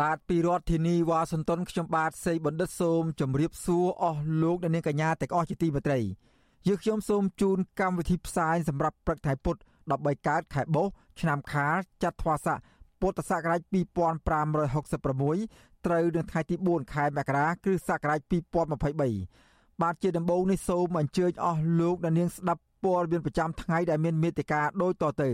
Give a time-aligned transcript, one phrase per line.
[0.00, 6.00] បាទពីរដ្ឋធានីវ៉ាស៊ីនតោនខ្ញុំបាទសេកបណ្ឌិតសូមជម្រាបសួរអស់លោកអ្នកនាងកញ្ញាទាំងអស់ជាទីមេត្រី
[6.66, 9.60] យើខ្ញុំសូមជូនកម្មវិធីផ្សាយសម្រាប់ព្រឹកថ្ងៃពុទ្ធ
[9.92, 10.86] 13កើតខែបោះ
[11.20, 12.58] ឆ្នាំខាលចត្វាស័ក
[13.00, 18.20] ពុទ្ធសករាជ2566ត្រូវនៅថ្ងៃទី4ខែមករាគ្រិស្តសករាជ
[19.00, 25.30] 2023បាទជាដំបូងនេះសូមអញ្ជើញអស់លោកអ្នកនាងស្ដាប់ព័ត៌មានប្រចាំថ្ងៃដែលមានមេត្តាដូចតទៅ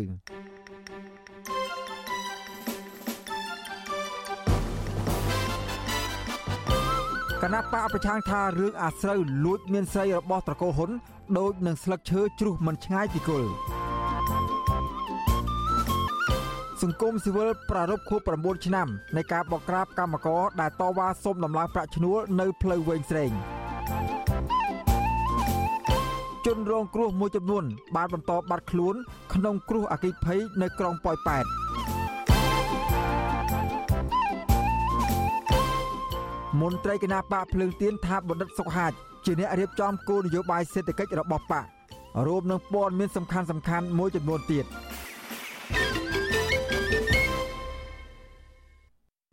[7.43, 10.91] គណៈបកប្រឆាំងថារឿងអាស្រូវលួចមានស្រីរបស់ត្រកូលហ៊ុន
[11.39, 13.51] ដូចនឹងស្លឹកឈើជ្រុះមិនឆ្ងាយពីគល់
[16.83, 23.31] សង្គមស៊ីវិលប្រារព្ធខួប9ឆ្នាំនៃការបកក្រាបកម្មករដែលតវ៉ាសុំដំឡើងប្រាក់ឈ្នួលនៅផ្លូវវែងស្រេង
[26.47, 27.65] ជនរងគ្រោះមួយចំនួន
[27.97, 28.95] បានបន្តបាត់ខ្លួន
[29.35, 31.47] ក្នុងគ្រោះអគ្គិភ័យនៅក្រុងប៉ោយប៉ែត
[36.61, 38.93] មន្ត្រីគណៈបកភ្លើងទៀនថាបណ្ឌិតសុកហាជ
[39.25, 41.65] ជាអ្នករៀបចំគោលនយោបាយសេដ្ឋកិច្ចរបស់បក
[42.27, 44.65] រួមនឹងព័ត៌មានសំខាន់សំខាន់មួយចំនួនទៀត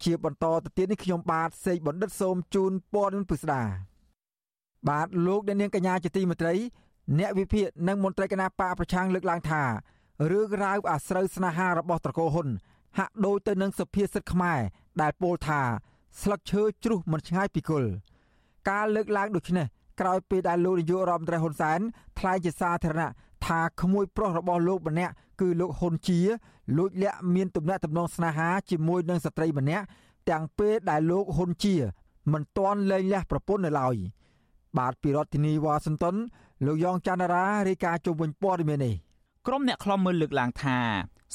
[0.04, 3.62] ជាបន្តទៅទៀតនេះខ្ញុំបាទសេកបណ្ឌិតសូមជូនព័ត៌មានពិស្ដា
[4.90, 6.54] បាទលោកអ្នកនាងកញ្ញាជាទីមេត្រី
[7.20, 9.64] អ្នកវិភាគនិងមន្ត្រីគណៈបកប្រឆាំងលើកឡើងថា
[10.32, 12.48] រឿងរ៉ាវអាស្រូវស្នេហារបស់ត្រកូលហ៊ុន
[12.98, 14.60] ហាក់ដូចទៅនឹងសុភាសិតខ្មែរ
[15.02, 15.62] ដែលពោលថា
[16.22, 17.90] ស្លឹកឈើជ្រុះមិនឆ្ងាយពីគល់
[18.70, 19.68] ការលើកឡើងដូចនេះ
[20.00, 21.80] ក្រោយពេលដែលលោកនាយករដ្ឋមន្ត្រីហ៊ុនសែន
[22.20, 23.12] ថ្លែងជាសាធារណៈ
[23.46, 26.20] ថាក្មួយប្រុសរបស់លោកម្នាក់គឺលោកហ៊ុនជា
[26.78, 29.86] លួចលាក់មានទំនាក់ទំនងស្នេហាជាមួយនឹងស្ត្រីម្នាក់
[30.30, 31.76] ទាំងពេលដែលលោកហ៊ុនជា
[32.32, 33.96] មិនទាន់លែងលះប្រពន្ធនៅឡើយ
[34.78, 36.16] បាទពីរដ្ឋធានីវ៉ាស៊ីនតោន
[36.66, 38.96] លោកយ៉ងច័ន្ទរារាយការណ៍ជុំវិញព័ត៌មាននេះ
[39.48, 40.80] ក្រុមអ្នកខ្លំមើលលើកឡើងថា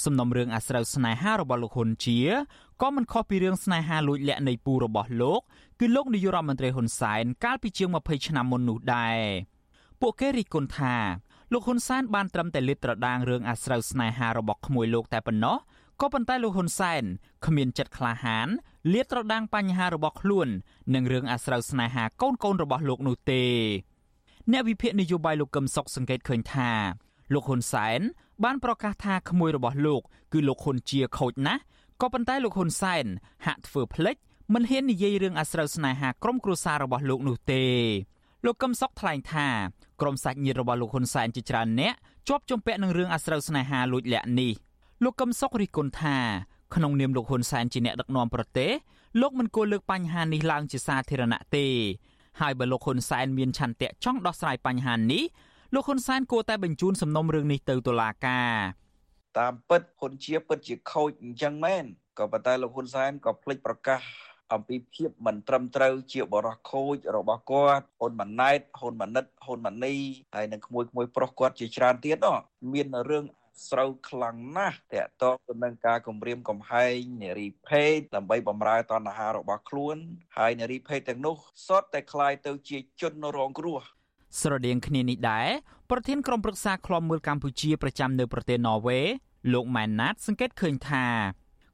[0.04, 2.18] សំណុំរឿងអាស្រូវស្នេហារបស់លោកហ៊ុនជា
[2.82, 5.40] ក៏មិនខុសពីរឿងស្នេហាលួចលាក់នៃពូរបស់លោក
[5.80, 9.18] គឺលោកនាយករដ្ឋមន្ត្រីហ៊ុនសែនកាលពីជាង20ឆ្នាំមុននោះដែរ
[10.00, 10.96] ពួកគេរិះគន់ថា
[11.52, 15.56] លោកហ៊ុនសែនបានត្រឹមតែលាតត្រដាងរឿងអាស្រូវស្នេហារបស់ក្មួយលោកតែប៉ុណ្ណោះ
[16.00, 17.02] ក៏ប៉ុន្តែលោកហ៊ុនសែន
[17.46, 18.48] គ្មានចិត្តក្លាហាន
[18.92, 20.48] លាតត្រដាងបញ្ហារបស់ខ្លួន
[20.94, 23.44] និងរឿងអាស្រូវស្នេហាកូនកូនរបស់លោកនោះទេ
[24.52, 26.70] អ្នកវិភាគនយោបាយលោកកឹមសុខសង្កេតឃើញថា
[27.32, 28.00] លោកហ៊ុនសែន
[28.44, 30.02] បានប្រកាសថាក្មួយរបស់លោក
[30.32, 31.60] គឺលោកហ៊ុនជាខូចណាស់
[32.00, 33.06] ក៏ប៉ុន្តែលោកហ៊ុនសែន
[33.46, 34.16] ហាក់ធ្វើផ្លិច
[34.54, 37.64] មិនហ៊ាននិយាយរឿងអាស្រូវស្នេហាក្រុមគ្រួសាររបស់លោកនោះទេ
[38.44, 39.48] លោកកឹមសុខថ្លែងថា
[40.00, 41.94] ក្រុមសាច់ញាតិរបស់លោកហ៊ុនសែនជាច្រើនអ្នក
[42.28, 44.52] ជាប់ជំពាក់នឹងរឿងអាស្រូវស្នេហាលួចលាក់នេះ
[45.04, 46.16] លោកកឹមសុខរិះគន់ថា
[46.74, 48.70] ក្នុងនាមលោកហ៊ុនសែនជាអ្នកដឹកនាំប្រទេស
[49.20, 51.66] លោកមិនគួរលើកបញ្ហានេះឡើងជាសាធារណៈទេ
[52.40, 55.24] ហើយបើលោកហ៊ុនសែនមានឆន្ទៈចង់ដោះស្រាយបញ្ហានេះ
[55.73, 58.55] លោកហ៊ុនសែនគួរតែបញ្ជូនសំណុំរឿងនេះទៅតុលាការ
[59.39, 61.85] តាមពិតហ៊ុនជាពិតជាខូចអញ្ចឹងមែន
[62.19, 64.01] ក៏ប៉ុន្តែលោកហ៊ុនសែនក៏ភ្លេចប្រកាស
[64.53, 69.95] អំពីភាពមិនត្រឹមត្រូវជាបរិះខូចរបស់គាត់ហ៊ុនម៉ាណែតហ៊ុនម៉ាណិតហ៊ុនម៉ានី
[70.35, 72.17] ហើយនឹងក្មួយក្មួយប្រុសគាត់ជាច្រើនទៀត
[72.73, 73.25] មានរឿង
[73.69, 79.97] ស្រូវខ្លាំងណាស់តកតងទៅនឹងការគម្រាមកំហែងនារីភេទដើម្បីបំរើតណ្ហារបស់ខ្លួន
[80.37, 81.35] ហើយនារីភេទទាំងនោះ
[81.67, 83.81] សុទ្ធតែคล้ายទៅជាជនរងគ្រោះ
[84.38, 85.48] ស្រដៀងគ្នានេះដែរ
[85.90, 89.00] ប្រធានក្រុមប្រឹក្សាឃ្លាំមើលកម្ពុជាប្រចាំនៅប្រទេសន័រវេ
[89.52, 91.06] លោកម៉ែនណាត សង្កេតឃើញថា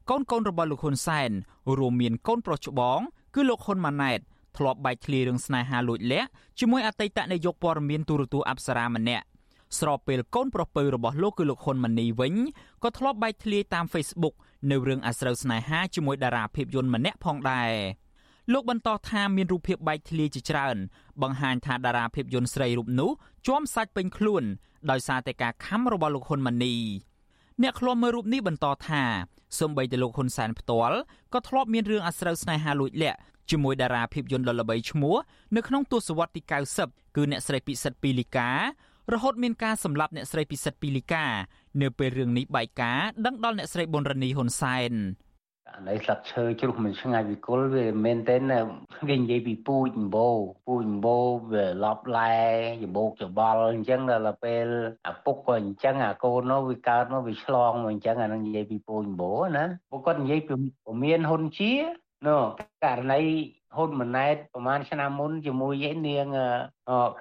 [0.09, 1.31] កូនកូនរបស់លោកហ៊ុនសែន
[1.77, 2.99] រួមមានកូនប្រុសច្បង
[3.35, 4.19] គឺលោកហ៊ុនម៉ាណែត
[4.57, 6.29] ធ្លាប់បែកធ្លាយរឿងស្នេហាលួចលាក់
[6.59, 9.25] ជាមួយអតីតនាយកព័ត៌មានទូរទស្សន៍អប្សរាម្នាក់
[9.79, 12.33] ស្របពេលកូនប្រុសពៅរបស់លោកគឺលោកហ៊ុនម៉ាណីវិញ
[12.83, 14.35] ក៏ធ្លាប់បែកធ្លាយតាម Facebook
[14.71, 17.71] នៅរឿងអាស្រូវស្នេហាជាមួយតារាភាពយន្តម្នាក់ផងដែរ
[18.53, 20.77] លោកបន្តថាមានរូបភាពបែកធ្លាយជាច្រើន
[21.21, 23.11] បង្ហាញថាតារាភាពយន្តស្រីរូបនោះ
[23.47, 24.43] ជាំសាច់ពេញខ្លួន
[24.91, 26.75] ដោយសារតែការខំរបស់លោកហ៊ុនម៉ាណី
[27.61, 29.03] អ្នកឃ្លាំមើលរូបនេះបន្តថា
[29.59, 30.97] សូម្បីតែលោកហ៊ុនសែនផ្ទាល់
[31.33, 33.19] ក៏ធ្លាប់មានរឿងអាស្រូវស្នេហាលួចលាក់
[33.51, 35.15] ជាមួយតារាភាពយន្តដ៏ល្បីឈ្មោះ
[35.55, 36.41] នៅក្នុងទសវត្សរ៍ទី
[36.79, 38.57] 90គឺអ្នកស្រីពិសិដ្ឋពីលីការ
[39.23, 41.25] ហូតមានការសម្លាប់អ្នកស្រីពិសិដ្ឋពីលីកា
[41.81, 44.93] នៅពេលរឿងនេះបែកការដឹងដល់អ្នកស្រីប៊ុនរនីហ៊ុនសែន
[45.75, 48.35] អានេះស្លឹកឈើជ្រុះមិនឆ្ងាយពីគល់វាមែនទេ
[49.09, 50.27] គេនិយាយពីពូជអម្បូ
[50.65, 51.17] ពូជអម្បូ
[51.51, 52.35] វាឡប់ឡែ
[52.85, 54.65] ច្បោកច្បល់អញ្ចឹងដល់ពេល
[55.07, 60.53] អាពុកក៏អញ្ចឹងអាកូននោះវាកើតមកវាឆ្លងមកអញ្ចឹងអានឹងនិយាយពីពូជអម្បូណាពួកគាត់និយាយពី
[61.03, 61.73] មានហ៊ុនជា
[62.27, 62.41] នោះ
[62.85, 63.21] ករណី
[63.75, 66.27] ហ៊ុនម៉ាណែតប្រហែលឆ្នាំមុនជាមួយឯនាង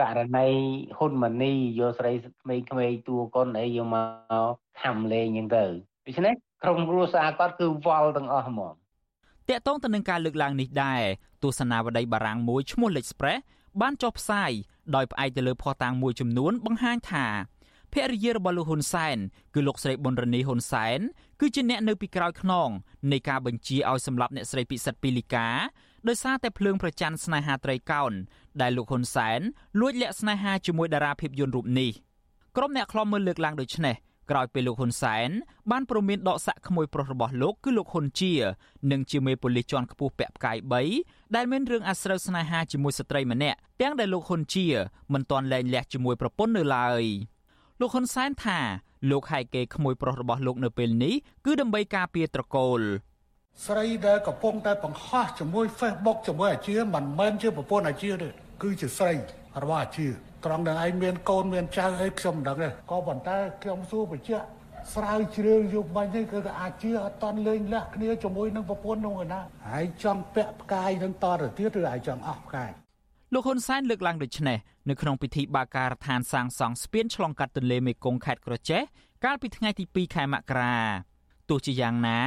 [0.01, 0.49] ករណី
[0.97, 2.13] ហ៊ុនម៉ានីយកស្រី
[2.71, 4.51] ក្មេងៗតួកុនអីយកមក
[4.83, 5.65] ខំលេងអញ្ចឹងទៅ
[6.07, 6.35] ដូច្នេះ
[6.67, 8.73] ក្រុមគ្រួសារគាត់គឺវល់ទាំងអស់ហ្មង
[9.49, 11.03] តកតងទៅនឹងការលើកឡើងនេះដែរ
[11.43, 13.41] ទស្សនាវដ្តីបារាំងមួយឈ្មោះ L'Express
[13.81, 14.51] បានចុះផ្សាយ
[14.95, 17.27] ដោយផ្អែកទៅលើភស្តុតាងមួយចំនួនបង្ហាញថា
[17.93, 19.17] ភរិយារបស់លោកហ៊ុនសែន
[19.55, 20.99] គឺលោកស្រីប៊ុនរនីហ៊ុនសែន
[21.41, 22.69] គឺជាអ្នកនៅពីក្រោយខ្នង
[23.13, 25.49] នៃការបញ្ជាឲ្យសម្លាប់អ្នកស្រីពិសិដ្ឋពីលីកា
[26.09, 28.13] ដោយសារតែភ្លើងប្រច័ណ្ឌស្នេហាត្រីកោណ
[28.61, 29.41] ដែលលោកហ៊ុនសែន
[29.81, 31.91] លួចលាក់ស្នេហាជាមួយតារាភាពយន្តរូបនេះ
[32.57, 33.97] ក្រុមអ្នកខ្លំមើលលើកឡើងដូចនេះ
[34.31, 35.29] ក្រោយពេលលោកហ៊ុនសែន
[35.71, 38.33] បានព្រមានដកសាក់ក្មួយប្រុសរបស់លោកគឺលោកហ៊ុនជា
[38.91, 40.57] និងជាមេប៉ូលីសជាន់ខ្ពស់ពាក់ផ្កាយ
[40.97, 44.67] 3ដែលមានរឿងអាស្រូវស្នេហាជាមួយស្ត្រីម្នាក់ទាំងដែលលោកហ៊ុនជា
[45.13, 47.03] មិនទាន់លែងលះជាមួយប្រពន្ធនៅឡើយ
[47.81, 48.59] លោកហ៊ុនសែនថា
[49.11, 51.15] លោកហែកគេក្មួយប្រុសរបស់លោកនៅពេលនេះ
[51.47, 52.81] គឺដើម្បីការពារត្រកូល
[53.65, 58.29] ស្រីដែលកំពុងតែបង្ហោះជាមួយ Facebook ជាមួយអាជាមិនមែនជាប្រពន្ធអាជាទេ
[58.63, 59.15] គឺជាស្រី
[59.63, 60.09] របស់អាជា
[60.45, 64.47] ត្រង់ដែលឯងមានកូនមានចៅអីខ្ញុំមិនដឹងទេក៏ប៉ុន្តែខ្ញុំសួរបញ្ជាក់
[64.95, 72.71] ស្រាវជ្រាវយុបបាញ់នេះគឺអាចជាអត់តន់លេងលះគ្នាជាមួយនឹងប្រពន្ធនោះឯណាហើយចង់ពាក់ផ្កាយនឹងតទៅទៀតឬអាចចង់អស់ផ្កាយ
[73.35, 78.83] លោកហ៊ុនសែនលើកឡើងដូចនេះនៅក្នុងពិធីបាការដ្ឋានសាងសង់ស្ពានឆ្លងកាត់ទន្លេមេគង្គខេត្តក្រចេះ
[79.25, 80.77] កាលពីថ្ងៃទី2ខែមករា
[81.51, 82.19] ទោះជាយ៉ាងណា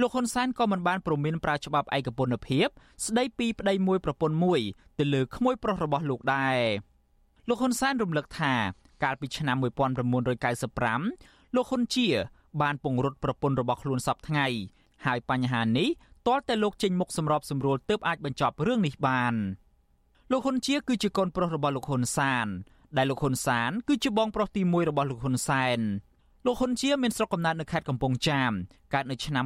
[0.00, 2.66] លោកហ៊ុនសែនក៏មិនបានព្រមានប្រើច្បាប់ឯកពន្ធភាព
[3.06, 4.60] ស្ដីពីប្តីមួយប្រពន្ធមួយ
[4.98, 6.58] ទៅលើក្មួយប្រុសរបស់លោកដែរ
[7.48, 8.54] លោកហ៊ុនសែនរំលឹកថា
[9.04, 12.08] កាលពីឆ្នាំ1995លោកហ៊ុនជា
[12.62, 14.46] បានពង្រត់ប្រពន្ធរបស់ខ្លួនសពថ្ងៃ
[15.06, 15.88] ហើយបញ្ហានេះ
[16.26, 19.34] ទាល់តែលោកចេញមុខសម្របសម្រួលទើបអាចបញ្ចប់រឿងនេះបាន
[20.30, 22.46] លោកហ៊ុនជាគឺជាកូនប្រុសរបស់លោកហ៊ុនសាន
[22.96, 25.80] ដែលលោកហ៊ុនសាន គឺជាបងប្រុសទី1របស់លោកហ៊ុនសែន
[26.46, 28.52] លោកហ៊ុនជាមានស្រុកកំណើតនៅខេត្តកំពង់ចាម
[28.94, 29.44] កើតនៅឆ្នាំ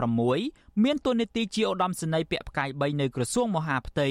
[0.00, 4.08] 1976មានតួនាទីជាឧត្តមសេនីយ៍ពាក់ផ្កាយ3នៅក្រសួងមហាផ្ទៃ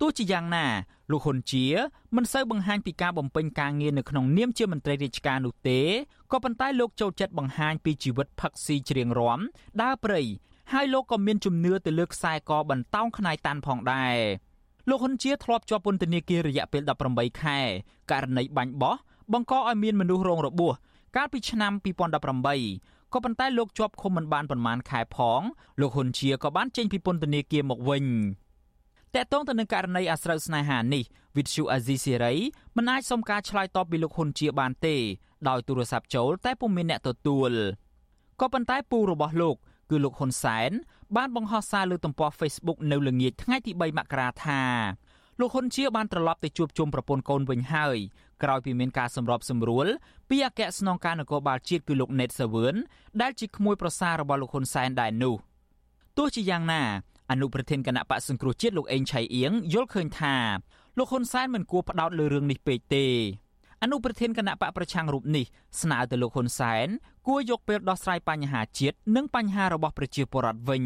[0.00, 0.66] ទោះជាយ៉ាងណា
[1.10, 1.64] លោកហ៊ុនជា
[2.16, 5.80] មិនសូវបង្ហាញពីការបំពេញការងារនៅក្នុងនាមជាមន្ត្រីរាជការនោះទេ
[6.32, 9.40] ក៏ប៉ុន្តែលោកចូលចិត្តបង្ហាញពីជីវិតផឹកស៊ីច្រៀងរាំ
[9.82, 10.20] ដើរព្រៃ
[10.72, 14.16] ហើយលោកក៏មានជំនឿទៅលើខ្សែកបន្តោងខ្នាយតាន់ផងដែរ
[14.88, 16.82] លោកហ៊ុនជាធ្លាប់ជាប់ពន្ធនាគាររយៈពេល
[17.12, 17.58] 18ខែ
[18.10, 18.96] ករណីបាញ់បោះ
[19.32, 20.74] បង្កឲ្យមានមនុស្សរងរបួស
[21.16, 21.72] កាលពីឆ្នាំ
[22.42, 25.40] 2018ក៏ប៉ុន្តែលោកជាប់ឃុំមិនបានប្រមាណខែផង
[25.80, 28.04] លោកហ៊ុនជាក៏បានចេញពីពន្ធនាគារមកវិញ
[29.16, 31.04] តកតងទៅនឹងករណីអាស្រូវស្នេហានេះ
[31.36, 32.34] វិទ្យុអាស៊ីសេរី
[32.76, 34.96] មិនអាចសុំការឆ្លើយតបពីលោកហ៊ុនជាបានទេ
[35.48, 37.52] ដោយទូរស័ព្ទចូលតែពុំមានអ្នកទទួល
[38.40, 39.56] ក៏ប៉ុន្តែពូរបស់លោក
[39.90, 40.70] គឺលោកហ៊ុនសែន
[41.16, 44.62] បានបង្ហោះសារលើទំព័រ Facebook នៅល្ងាចថ្ងៃទី3មករាថា
[45.40, 47.98] លោកហ៊ុនជាបានត្រឡប់ទៅជួបជុំប្រពន្ធកូនវិញហើយ
[48.42, 49.86] ក្រោយពីមានការសម្របសម្រួល
[50.28, 52.74] ពីអគ្គស្នងការនគរបាលជាតិគឺលោកណេតសាវឿន
[53.20, 55.36] ដែលជាក្មួយប្រសាររបស់លោកហ៊ុនសែនដែរនោះ
[56.18, 56.82] ទោះជាយ៉ាងណា
[57.30, 60.36] អនុប្រធានគណៈបកសង្គ្រោះជាតិលោកអេងឆៃអៀងយល់ឃើញថា
[60.98, 63.06] លោកហ៊ុនសែនមិនគួរផ្ដោតលើរឿងនេះពេកទេ
[63.82, 65.44] អនុប្រធានគណៈបកប្រឆាំងរូបនេះ
[65.80, 66.86] ស្នើទៅលោកហ៊ុនសែន
[67.28, 70.84] គួរយកពេលដោះស្រាយបញ្ហាជាតិនិងបញ្ហារបស់ប្រជាពលរដ្ឋវិញ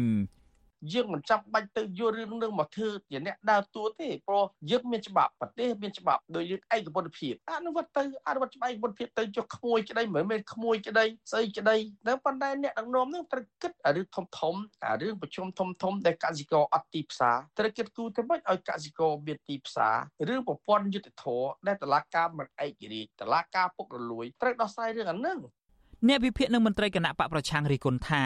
[0.93, 19.95] យើងមិនចាំបាច់ទៅយករឿងនឹងមកធ្វើជាអ្នកដើរតួទេព្រោះយើងមានច្បាប់ប្រទេសមានច្បាប់ដោយយើងឯកពន្ធភាពអនុវត្តទៅអនុវត្តច្បាប់ឯកពន្ធភាពទៅចុះក្មួយក្តីមិនមែនក្មួយក្តីស្អីក្តីតែប៉ុន្តែអ្នកដឹកនាំនឹងត្រូវគិតរឿងធំធំអារឿងប្រជុំធំធំដែលកសិករអត់ទីផ្សារត្រូវគិតគូរទៅមិនឲ្យកសិករមានទីផ្សារ
[20.27, 25.39] រឿងប្រព័ន្ធយុទ្ធធរដែលតឡាការមិនឯករាជ្យតឡាការពុករលួយត្រូវដោះស្រាយរឿងអានឹង
[26.07, 28.25] អ្នកវិភាគនឹងមន្ត្រីគណៈបកប្រឆាំងរីគុណថា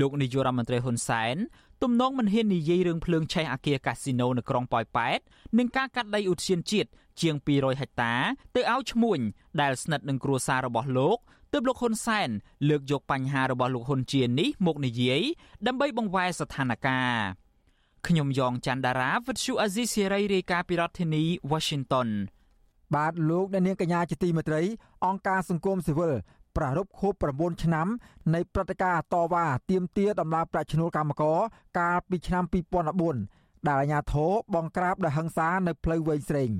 [0.00, 1.36] លោកនាយករដ្ឋមន្ត្រីហ៊ុនសែន
[1.82, 5.20] ទំនងមិនហ៊ាននិយាយរឿងភ្លើងឆេះអាគារកាស៊ីណូនៅក្រុងប៉ោយប៉ែត
[5.58, 6.88] និងការកាត់ដីឧទ្យានជាតិ
[7.20, 8.14] ជាង200ហិកតា
[8.56, 9.18] ទៅឲ្យឈ្មួញ
[9.60, 11.18] ដែលស្និទ្ធនឹងគ្រួសាររបស់លោក
[11.52, 12.28] ទើបលោកហ៊ុនសែន
[12.68, 15.22] លើកយកបញ្ហារបស់លោកហ៊ុនជានេះមកនិយាយ
[15.66, 17.00] ដើម្បីបង្វែរស្ថានភា
[17.30, 17.44] ព
[18.06, 22.08] ខ្ញុំយ៉ងច័ន្ទដារាវិទ្យុអាស៊ីសេរីរាយការណ៍ពីរដ្ឋធានី Washington
[22.94, 24.62] បាទលោកអ្នកនាងកញ្ញាជាទីមេត្រី
[25.06, 26.12] អង្គការសង្គមស៊ីវិល
[26.56, 27.86] ប្រារព្ធខួប9ឆ្នាំ
[28.34, 31.38] នៃព្រឹត្តិការណ៍តវ៉ាទាមទារដំណើរប្រាក់ឈ្នួលកម្មករ
[31.78, 32.44] កាលពីឆ្នាំ
[33.04, 36.50] 2014ដែលអាជ្ញាធរបង្ក្រាបដោយហិង្សានៅផ្លូវវែងស្រេង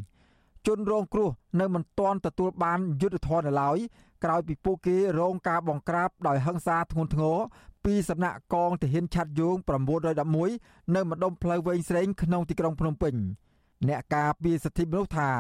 [0.66, 3.78] ជនរងគ្រោះនៅមិនទាន់ទទួលបានយុត្តិធម៌នៅឡើយ
[4.24, 7.38] ក្រោយពីពួកគេរងការបង្ក្រាបដោយហិង្សាធ្ងន់ធ្ងរ
[7.84, 9.56] ពីសំណាក់កងទាហានឆ័ត្រយោង
[10.24, 13.14] 911នៅម្ដុំផ្លូវវែងស្រេងក្នុងទីក្រុងភ្នំពេញ
[13.88, 15.30] អ្នកការពារសិទ្ធិមនុស្សថា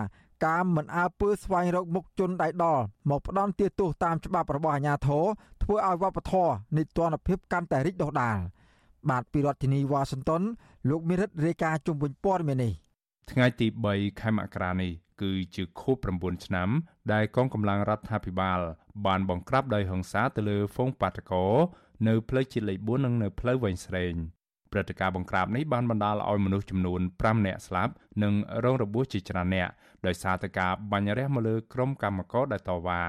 [0.44, 5.24] ការមិនអើពើស្វែងរកមុខជនដៃដល់មកផ្ដន់ទាទោសតាមច្បាប់របស់អាជ្ញាធរ
[5.62, 8.38] ធ្វើឲ្យវប្បធម៌នៃទណ្ឌភាពកាន់តែរីកដុះដាល
[9.10, 10.42] បាទពីរដ្ឋធានីវ៉ាស៊ីនតោន
[10.90, 12.72] លោកមេរិតរាយការណ៍ជុំវិញព័ត៌មាននេះ
[13.30, 16.68] ថ្ងៃទី3ខែមករានេះគឺជាខួប9ឆ្នាំ
[17.12, 18.60] ដែលកងកម្លាំងរដ្ឋាភិបាល
[19.06, 21.44] បានបង្ក្រាបដោយហិង្សាទៅលើហ្វូងបាតកោ
[22.08, 24.14] នៅផ្លូវជាតិលេខ4និងនៅផ្លូវវែងស្រេង
[24.74, 28.32] ព្រឹត្តិការណ៍បង្ក្រាបនេះបានបណ្ដាលឲ្យមនុស្សចំនួន5នាក់ស្លាប់និង
[28.64, 29.72] រងរបួសជាច្រើននាក់
[30.06, 33.02] ដោយសារតែការបាញ់រះមកលើក្រុមកម្មករដែលតវ៉ា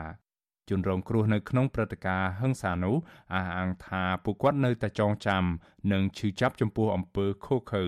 [0.70, 2.96] ជនរងគ្រោះនៅក្នុងព្រឹត្តិការណ៍ហឹង្សានោះ
[3.34, 5.44] អះអាងថាពួកគាត់នៅតែចងចាំ
[5.92, 7.84] និងឈឺចាប់ចំពោះអំពើខុសខើ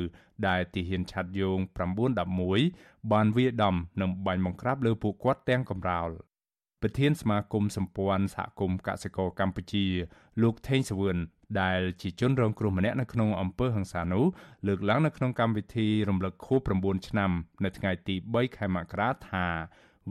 [0.48, 1.60] ដែលទាហានឆាត់យោង
[2.36, 6.10] 911បានវាយដំនិងបាញ់បង្ក្រាបលើពួកគាត់ទាំងកំរោល
[6.82, 9.86] ប្រធានសមាគមសម្ព័ន្ធសហគមន៍កសិករកម្ពុជា
[10.42, 11.18] លោកថេងសវឿន
[11.62, 14.26] ដែលជាជនរងគ្រោះម្នាក់នៅក្នុងអំពើហិង្សានោះ
[14.68, 17.32] លើកឡើងនៅក្នុងកម្មវិធីរំលឹកខួប9ឆ្នាំ
[17.64, 19.46] នៅថ្ងៃទី3ខែមករាថា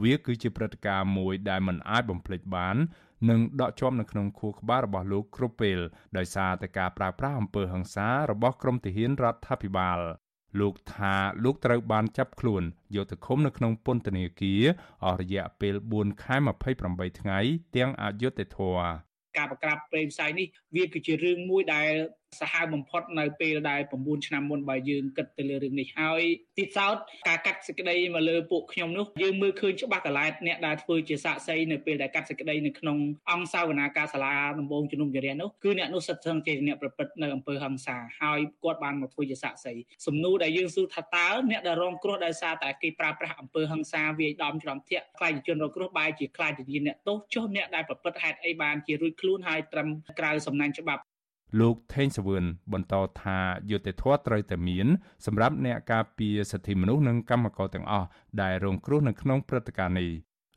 [0.02, 2.76] វាគឺជាព្រឹត្តិការណ៍មួយដែលមិនអាចបំភ្លេចបាន
[3.30, 5.78] និងដកជាប់នៅក្នុងខួរក្បាលរបស់លោកគ្រប់ពេល
[6.16, 9.98] ដោយសារតែការប្រើប្រាស់អំពើហិង្សារបស់ក្រុមទាហានរដ្ឋាភិបាល
[10.60, 11.14] លោកថា
[11.44, 12.62] លោកត្រូវបានចាប់ខ្លួន
[12.94, 14.62] យកទៅឃុំនៅក្នុងពន្ធនាគារ
[15.04, 16.36] អស់រយៈពេល4ខែ
[16.78, 17.38] 28ថ្ងៃ
[17.76, 18.88] ទាំងអយុត្តិធម៌
[19.36, 21.92] ការប្រក្រាបព្រៃផ្សៃនេះវាគឺជារឿងមួយដែល
[22.40, 26.22] សាហាវបំផុតនៅពេលដែល9ឆ្នាំមុនបើយើងគិតទៅលើរឿងនេះហើយ
[26.58, 26.96] ទីសោត
[27.28, 32.98] ការកាត់សេចក្តីមកលើពួកខ្ញុំនោះយើងមើលឃើញច្បាស់កឡែតអ្នកដែលធ្វើជាសាក្សីនៅពេលដែលកាត់សេចក្តីនៅក្នុង
[33.30, 39.74] អង្គសាវនាការសាលាដំបងជំនុំជម្រះនោះគឺអ្នកនោះសិតសឹងជាអ្នកប្រព្រឹត្តនៅអំពើហិង្សាហើយគាត់បានមកធ្វើជាសាក្សី
[40.06, 49.88] សំណួរដែលយើងសួរថាតើអ្នកដែលរងគ្រោះដោយសារតែគេប្រើប្រាស់អំពើហិង្សាវាយដំច្រំធាក់ខ្លាចជនរងគ្រោះបែរជាខ្លាចជាអ្នកទោសចុះអ្នកដែលប្រព្រឹត្តហេតុអីបានជារួចខ្លួនហើយត្រឹម
[50.18, 51.02] ក្រៅសំណាញ់ច្បាប់
[51.60, 53.38] លោកថេងសវឿនបន្តថា
[53.70, 54.86] យុត្តិធម៌ត្រូវតែមាន
[55.26, 58.08] សម្រាប់អ្នកការពារសិទ្ធិមនុស្សនិងកម្មករទាំងអស់
[58.42, 60.10] ដែលរងគ្រោះនៅក្នុងព្រឹត្តិការណ៍នេះ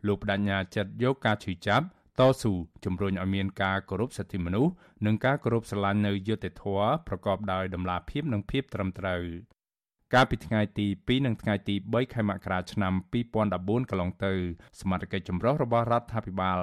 [0.07, 1.85] លោកបដញ្ញាចិត្តយកការឈឺចាប់
[2.19, 2.53] តស៊ូ
[2.85, 4.71] ជំរុញឲ្យមានការគោរពសិទ្ធិមនុស្ស
[5.05, 9.23] និងការគោរពស្រឡាញ់នៅយុត្តិធម៌ប្រកបដោយតម្លាភាពនិងភាពត្រឹមត្រូវ
[10.13, 12.93] កាលពីថ្ងៃទី2និងថ្ងៃទី3ខែមករាឆ្នាំ
[13.41, 14.33] 2014កន្លងទៅ
[14.79, 16.59] សមាជិកចម្រុះរបស់រដ្ឋាភិបាល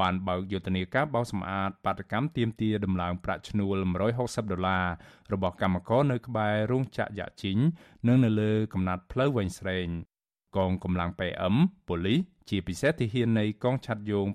[0.00, 3.76] បានបើកយុទ្ធនាការបោសសម្អាតបាតកម្មទៀមទាដំឡើងប្រាក់ឈ្នួល
[4.14, 4.86] 160ដុល្លារ
[5.32, 7.58] របស់កម្មករនៅក្បែររោងចក្រយ៉ាជីង
[8.06, 9.86] និងនៅលើកំណាត់ផ្លូវវែងស្រេង
[10.56, 11.54] កងកម្លាំង PM
[11.88, 14.26] ប៉ូលីសជាពិសេសទាហាននៃកងឆ័ត្រយោង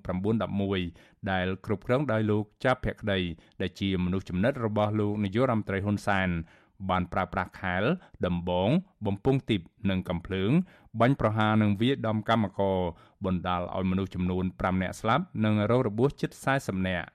[0.62, 3.20] 911ដែលគ្រប់គ្រងដោយលោកចាប់ភក្តី
[3.62, 6.30] ដែលជាមនុស្សចំណិតរបស់លោកនាយករដ្ឋមន្ត្រីហ៊ុនសែន
[6.90, 7.84] បានប្រើប្រាស់ខែល
[8.26, 8.70] ដំបង
[9.06, 10.52] បំពង់ទីបនិងកំភ្លើង
[11.00, 12.80] បាញ់ប្រហារនឹងវាយដំកម្មករ
[13.26, 17.08] បណ្ដាលឲ្យមនុស្សចំនួន5នាក់ស្លាប់និងរងរបួសជិត40នាក់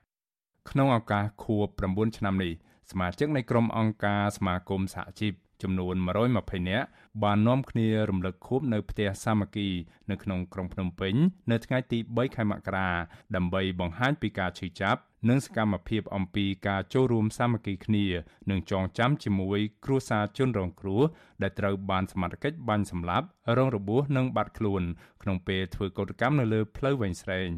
[0.69, 2.53] ក្នុងឱកាសខួប9ឆ្នាំនេះ
[2.91, 5.95] សមាជិកនៃក្រុមអង្គការសមាគមសហជីពចំនួន
[6.33, 6.87] 120នាក់
[7.23, 9.69] បាននាំគ្នារំលឹកខួបនៅផ្ទះសាមគ្គី
[10.09, 11.13] នៅក្នុងក្រុងភ្នំពេញ
[11.51, 12.89] នៅថ្ងៃទី3ខែមករា
[13.35, 18.05] ដើម្បីបង្ហាញពីការឈឺចាប់ និងសកម្មភាពអំពីការចូលរួមសាមគ្គីគ្នា
[18.49, 21.01] និងចងចាំជាមួយគ្រួសារជនរងគ្រោះ
[21.41, 23.25] ដែលត្រូវបានសមត្ថកិច្ចបាញ់សម្លាប់
[23.57, 24.83] រងរបួសនិងបាត់ខ្លួន
[25.21, 27.49] ក្នុងពេលធ្វើកោតកម្មនៅលើផ្លូវវែងស្រេង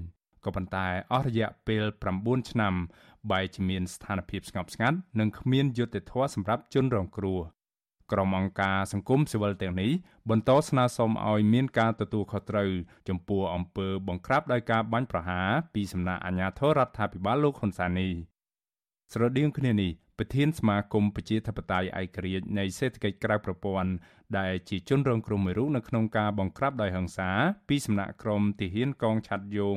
[0.46, 1.84] ក៏ប៉ុន្តែអស់រយៈពេល
[2.18, 2.74] 9ឆ្នាំ
[3.32, 7.40] បែរជាមានស្ថានភាពស្ងប់ស្ងាត់និងគ្មានយុត្តិធម៌សម្រាប់ជនរងគ្រោះ
[8.14, 9.92] ក្រុមអង្គការសង្គមស៊ីវិលទាំងនេះ
[10.30, 12.70] បន្តស្នើសុំឲ្យមានការទទួលខុសត្រូវ
[13.10, 18.14] ចំពោះអំពើបង្ក្រាបដោយការបាញ់ប្រហារពីសំណាក់អាជ្ញាធររដ្ឋាភិបាលលោកហ៊ុនសែននេះ
[19.16, 23.92] ស្រដៀងគ្នានេះប្រធានសមាគមប្រជាធិបតេយ្យឯករាជ្យនៃសេដ្ឋកិច្ចក្រៅប្រព័ន្ធ
[24.40, 27.30] ដែលជាជនរងគ្រោះមួយរូបនៅក្នុងការបង្ក្រាបដោយហិង្សា
[27.70, 29.76] ពីសំណាក់ក្រុមទាហានកងឆ័ត្រយោង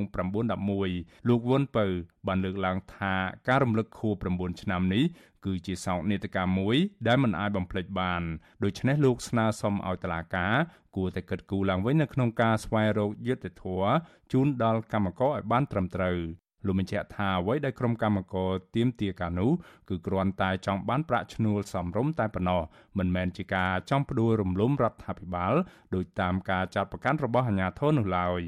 [0.64, 1.86] 911លោកវុនពៅ
[2.26, 3.14] បានលើកឡើងថា
[3.48, 5.04] ការរំលឹកខួប9ឆ្នាំនេះ
[5.44, 6.76] គឺជាសោកនាដកម្មមួយ
[7.06, 8.22] ដែលមិនអាចបំភ្លេចបាន
[8.64, 10.54] ដូច្នេះលោកស្នើសុំឲ្យតុលាការ
[10.96, 13.90] គួរតែគិតគូរឡើងវិញនៅក្នុងការស្វែងរកយុត្តិធម៌
[14.32, 16.18] ជូនដល់កម្មករឲ្យបានត្រឹមត្រូវ
[16.66, 19.50] លោកបញ្ជាក់ថាអ្វីដែលក្រុមកម្មករទៀមទាកានោះ
[19.88, 22.62] គឺគ្រាន់តែចង់បានប្រាក់ឈ្នួលសមរម្យតែប៉ុណ្ណោះ
[22.98, 25.54] មិនមែនជាការចង់ផ្ដួលរំលំរដ្ឋាភិបាល
[25.94, 28.40] ដោយតាមការចាត់បង្កាន់របស់អាជ្ញាធរនោះឡើយ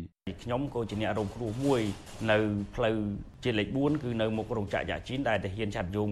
[0.43, 1.83] ខ្ញុំក៏ជាអ្នករងគ្រោះមួយ
[2.31, 2.39] នៅ
[2.75, 2.97] ផ្លូវ
[3.45, 6.09] ជាលេខ4គឺនៅមុខរោងចក្រយ៉ាជីនដែលទាហានឆាត់យង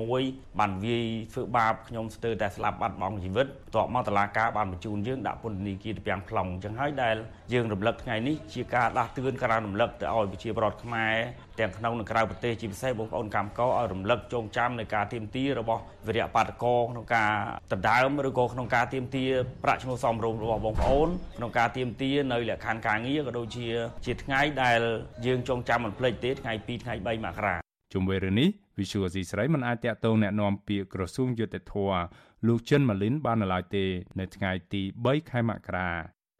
[0.00, 7.16] 911បានវាយធ្វើបាបខ្ញុំស្ទើរតែស្លាប់បាត់បង់ជីវិតបន្ទាប់មកតឡាការបានបញ្ជូនយើងដាក់ពន្ធនាគារទៅពាំង plong អញ្ចឹងហើយដែល
[7.52, 11.14] យើងរំលឹកថ្ងៃនេះជាការដាស់តឿនការរំលឹកទៅឲ្យប្រជាពលរដ្ឋខ្មែរ
[11.59, 17.31] ទាំងក្នុងនិងក្រៅប្រទេសជាពិសេសបងប្អូនកម្មករឲ្យរំលឹកចងចាំនៅការទៀមទារបស់វិរៈបាតកោក្នុងការ
[17.71, 19.25] ដណ្ដើមឬក៏ក្នុងការទៀមទា
[19.63, 23.67] ប្រាក់ឈ្នួលសមរម្យរបស់បងប្អូនក្នុងការទៀមទានៅលក្ខខណ្ឌការងារក៏ដូចជា
[24.05, 24.79] ជាថ្ងៃដែល
[25.25, 27.55] យើងចងចាំមិនភ្លេចទេថ្ងៃ2ថ្ងៃ3មករា
[27.93, 31.75] ជុំវិញរឿងនេះ Visual C ស្រីមិនអាចតាក់ទងแนะនាំពាក្យក្រសួងយុតិធធ
[32.47, 33.85] លោកចិនម៉ាលីនបាននៅឡើយទេ
[34.19, 35.89] នៅថ្ងៃទី3ខែមករា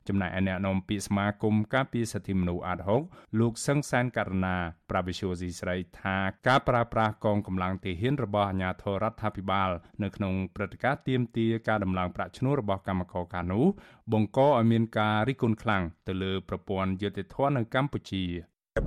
[0.08, 2.78] ចំណែកឯអ្នកនាំពាក្យសមាគមការពារសិទ្ធិមនុស្សអាត
[3.08, 4.56] 6លោកសឹងសានករណា
[4.90, 6.16] ប្រាវិសុយស៊ីស្រីថា
[6.48, 9.70] ការប្រើប្រាស់កងកម្លាំងទាហានរបស់អាជ្ញាធររដ្ឋាភិបាល
[10.02, 13.64] នៅក្នុងព្រឹត្តិការណ៍ទាមទារការដំឡើងប្រាក់ឈ្នួលរបស់កម្មករកានោះ
[14.12, 18.24] បង្កឲ្យមានការរិះគន់ខ្លាំងទៅលើប្រព័ន្ធយុតិធធននៅកម្ពុជា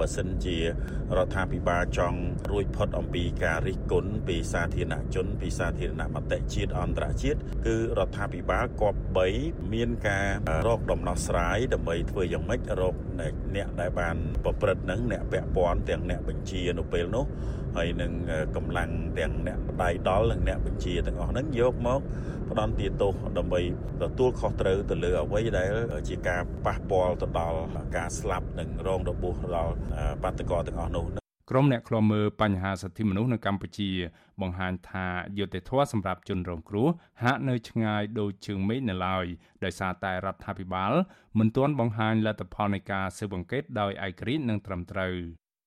[0.02, 0.64] បើសិនជារ
[1.26, 2.20] ដ្ឋាភិបាលចង់
[2.52, 9.28] រួចផុតអំពីការរិះគន់ពីសាធារណជនពីសាធារណមតិជាតិអន្តរជាតិគឺរដ្ឋាភិបាលគប្បី
[9.74, 10.28] មានការ
[10.68, 12.96] រកដំណោះស្រាយដើម្បីធ្វើយ៉ាងម៉េចរក
[13.56, 17.26] អ្នកដែលបានប្រព្រឹត្តនឹងអ្នកពាក់ព័ន្ធទាំងអ្នកបញ្ជានៅពេលនោះ
[17.76, 18.12] ហើយនឹង
[18.56, 18.90] កម្លាំង
[19.20, 22.02] ទាំងអ្នកដៃដល់និងអ្នកបញ្ជាទាំងអស់ហ្នឹងយកមក
[22.50, 23.62] ផ្ដន់ទាទោសដើម្បី
[24.02, 25.72] ទទួលខុសត្រូវទៅលើអ្វីដែល
[26.10, 27.60] ជាការប៉ះពាល់ទៅដល់
[27.98, 29.74] ការស្លាប់និងរងរបួសដល់
[30.24, 31.06] បាតុករទាំងអស់នោះ
[31.52, 33.92] ក្រុមអ្នកឃ្លាំមើលបញ្ហាសិទ្ធិមនុស្សនៅកម្ពុជា
[34.42, 36.88] បង្ហាញថាយុត្តិធម៌សម្រាប់ជនរងគ្រោះ
[37.24, 39.26] ហាក់នៅឆ្ងាយដូចជើងមេឃនៅឡើយ
[39.64, 40.94] ដោយសារតែរដ្ឋាភិបាល
[41.40, 45.16] មិនទាន់បង្ហាញលទ្ធផលនៃការស៊ើបអង្កេតដោយឯករាជ្យនិងត្រឹមត្រូវ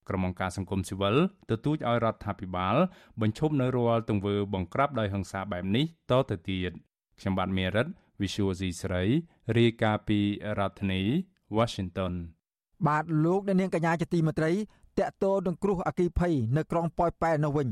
[0.08, 1.16] ក្រុមអង្គការសង្គមស៊ីវិល
[1.50, 2.76] ទទូចឲ្យរដ្ឋាភិបាល
[3.20, 6.72] បញ្ឈប់នៅរាល់ទង្វើបង្ក្រាបដោយហិង្សាបែបនេះតទៅទៀត
[7.20, 7.86] ខ្ញុំបាទមេរិត
[8.20, 9.02] Visual C ស្រី
[9.58, 10.18] រាយការណ៍ពី
[10.58, 11.02] រដ្ឋធានី
[11.56, 12.12] Washington
[12.86, 14.52] បាទលោកអ្នកនាងកញ្ញាជាទីមេត្រី
[14.98, 17.68] តកតោនឹងគ្រោះអគិភ័យនៅក្រុងប៉ោយប៉ែនៅវិញ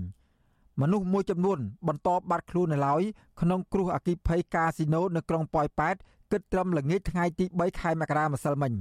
[0.80, 3.02] មនុស្សមួយចំនួនបន្តបាត់ខ្លួននៅឡើយ
[3.40, 5.96] ក្នុងគ្រោះអគិភ័យកាស៊ីណូនៅក្រុងប៉ោយប៉ែត
[6.32, 8.72] គិតត្រឹមល្ងាចថ្ងៃទី3ខែមករាម្សិលមិញ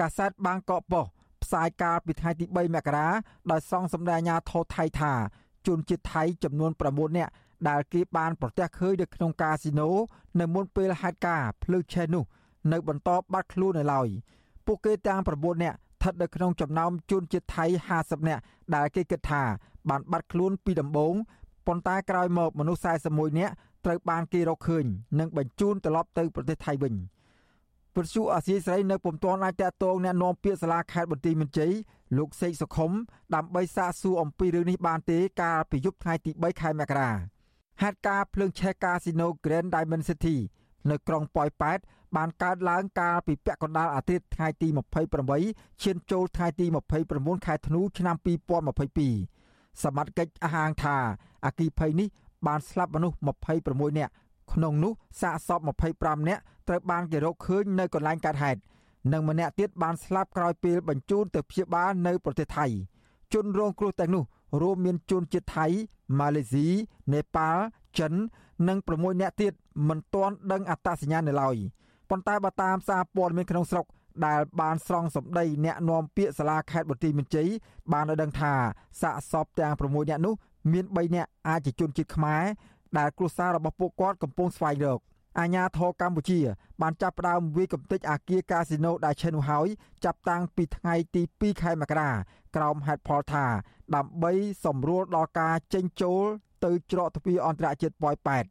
[0.00, 1.12] កាសែតបាងកកប៉ុស្តិ៍
[1.44, 3.08] ផ្សាយកាលពីថ្ងៃទី3មករា
[3.50, 5.12] ដោយសង្ឃសម្ដែងអាញាធរថៃថា
[5.66, 7.32] ជនជាតិថៃចំនួន9នាក់
[7.68, 9.90] ដែលគេបានប្រទះឃើញនៅក្នុងកាស៊ីណូ
[10.40, 12.24] នៅមុនពេលហេតុការណ៍ភ្លើងឆេះនោះ
[12.72, 14.08] នៅបន្តបាត់ខ្លួននៅឡើយ
[14.66, 17.64] ពួកគេទាំង9នាក់ស្ថិតនៅក្នុងចំណោមជនជាតិថៃ
[17.96, 18.42] 50នាក់
[18.74, 19.42] ដែលគេគិតថា
[19.88, 21.14] បានបាត់ខ្លួនពីដំបូង
[21.66, 24.84] ប៉ុន្តែក្រោយមកមនុស្ស41នាក់ត្រូវបានគេរកឃើញ
[25.18, 26.94] និងបញ្ជូនត្រឡប់ទៅប្រទេសថៃវិញ
[27.94, 31.72] ពទ្យុអាស៊ីសេរីនៅពុំទាន់អាចតាក់ទងអ្នកនាំពាក្យសាលាខេត្តបន្ទាយមានជ័យ
[32.18, 32.90] លោកសេកសុខុម
[33.34, 37.10] ដើម្បីសាកសួរអំពីរឿងនេះបានទេកាលពីយប់ថ្ងៃទី3ខែមករា
[37.82, 40.36] ហេតុការណ៍ភ្លើងឆេះកាស៊ីណូ Grand Diamond City
[40.90, 41.78] នៅក្រុងប៉ោយប៉ែត
[42.16, 44.68] បានកើតឡើងកាលពីពាក់កណ្ដាលអាទិត្យថ្ងៃទី
[45.24, 46.66] 28ឈានចូលថ្ងៃទី
[47.06, 48.16] 29ខែធ្នូឆ្នាំ
[49.04, 50.96] 2022សមត្ថកិច្ចអះអាងថា
[51.44, 52.08] អគិភ័យនេះ
[52.46, 53.16] បានស្លាប់មនុស្ស
[53.56, 54.12] 26នាក់
[54.54, 55.60] ក្នុងនោះសាកសព
[55.94, 58.60] 25នាក់ត្រូវបានគេរកឃើញនៅកន្លែងកើតហេតុ
[59.12, 62.66] និងម្នាក់ទៀតបានស្លាប់ក្រោយពេលបញ្ជូនទៅព្យាបាលនៅប្រទេសថៃ
[63.34, 64.24] ជនរងគ្រោះទាំងនោះ
[64.62, 65.66] រួមមានជនជាតិថៃ
[66.18, 66.66] ម៉ាឡេស៊ី
[67.12, 67.62] នេប៉ាល់
[67.98, 68.12] ចិន
[68.68, 69.52] និង6នាក់ទៀត
[69.88, 71.56] មិនទាន់ដឹងអត្តសញ្ញាណនៅឡើយ
[72.10, 73.86] ប៉ុន្តែបើតាមសារព័ត៌មានក្នុងស្រុក
[74.26, 77.48] ដែលបានស្រង់សម្ដីអ្នកនាំពាក្យសាលាខេត្តបន្ទាយមានជ័យ
[77.92, 78.52] បានឲ្យដឹងថា
[79.00, 80.34] សាកសពទាំង6នាក់នោះ
[80.72, 82.42] មាន3នាក់អាចជាជនជាតិខ្មែរ
[82.98, 85.00] ដែលគ្រួសាររបស់ពួកគាត់កំពុងស្វែងរក
[85.40, 86.40] អាញាធរកម្ពុជា
[86.82, 89.68] បានចាប់ផ្ដើមវាយកំទេចអាគារកាស៊ីណូដែលឈិននោះហើយ
[90.04, 92.10] ចាប់តាំងពីថ្ងៃទី2ខែមករា
[92.56, 93.46] ក្រោមហេតុផលថា
[93.94, 94.32] ដើម្បី
[94.64, 96.24] សម្រួលដល់ការចេញចូល
[96.64, 98.44] ទៅច្រកទ្វារអន្តរជាតិប៉ោយប៉ែត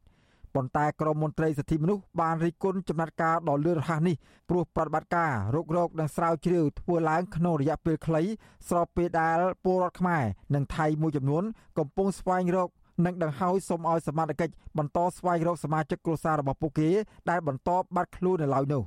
[0.55, 4.15] ប៉ុន្តែក្រមមន្ត្រីសិទ្ធិមនុស្សបានរិះគន់ចំណាត់ការដ៏លឿនរហ័សនេះ
[4.49, 8.21] ព្រោះប្រតិបត្តិការរករោគនិងស្រាវជ្រាវធ្វើឡើងក្នុងរយៈពេលខ្លី
[8.69, 10.23] ស្របពេលដែលពលរដ្ឋខ្មែរ
[10.55, 11.43] និងថៃមួយចំនួន
[11.77, 12.69] កំពុងស្វែងរក
[13.05, 16.89] និងដង្ហោយសូមឲ្យសមាជិកបន្តស្វែងរកសមាជិកគ្រួសាររបស់ពួកគេ
[17.29, 18.83] ដែលបន្តបាត់ខ្លួននៅឡើយនោះ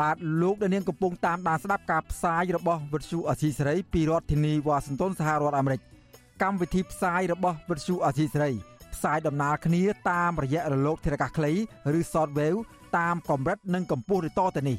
[0.00, 5.80] បាទលោកដានៀងកំពុងតាមដានស្ដាប់ការផ្សាយរបស់វិទ្យុអសីសេរីពីរដ្ឋធានីវ៉ាស៊ីនតោនសហរដ្ឋអាមេរិក
[6.42, 8.50] កម្មវិធីផ្សាយរបស់វិទ្យុអសីសេរី
[8.94, 11.52] ផ្សាយដំណើរគ្នាតាមរយៈរលកធារកាសខ្លី
[11.98, 12.60] ឬ Shortwave
[12.98, 14.78] តាមកម្រិតនិងកម្ពស់ឬតទៅនេះ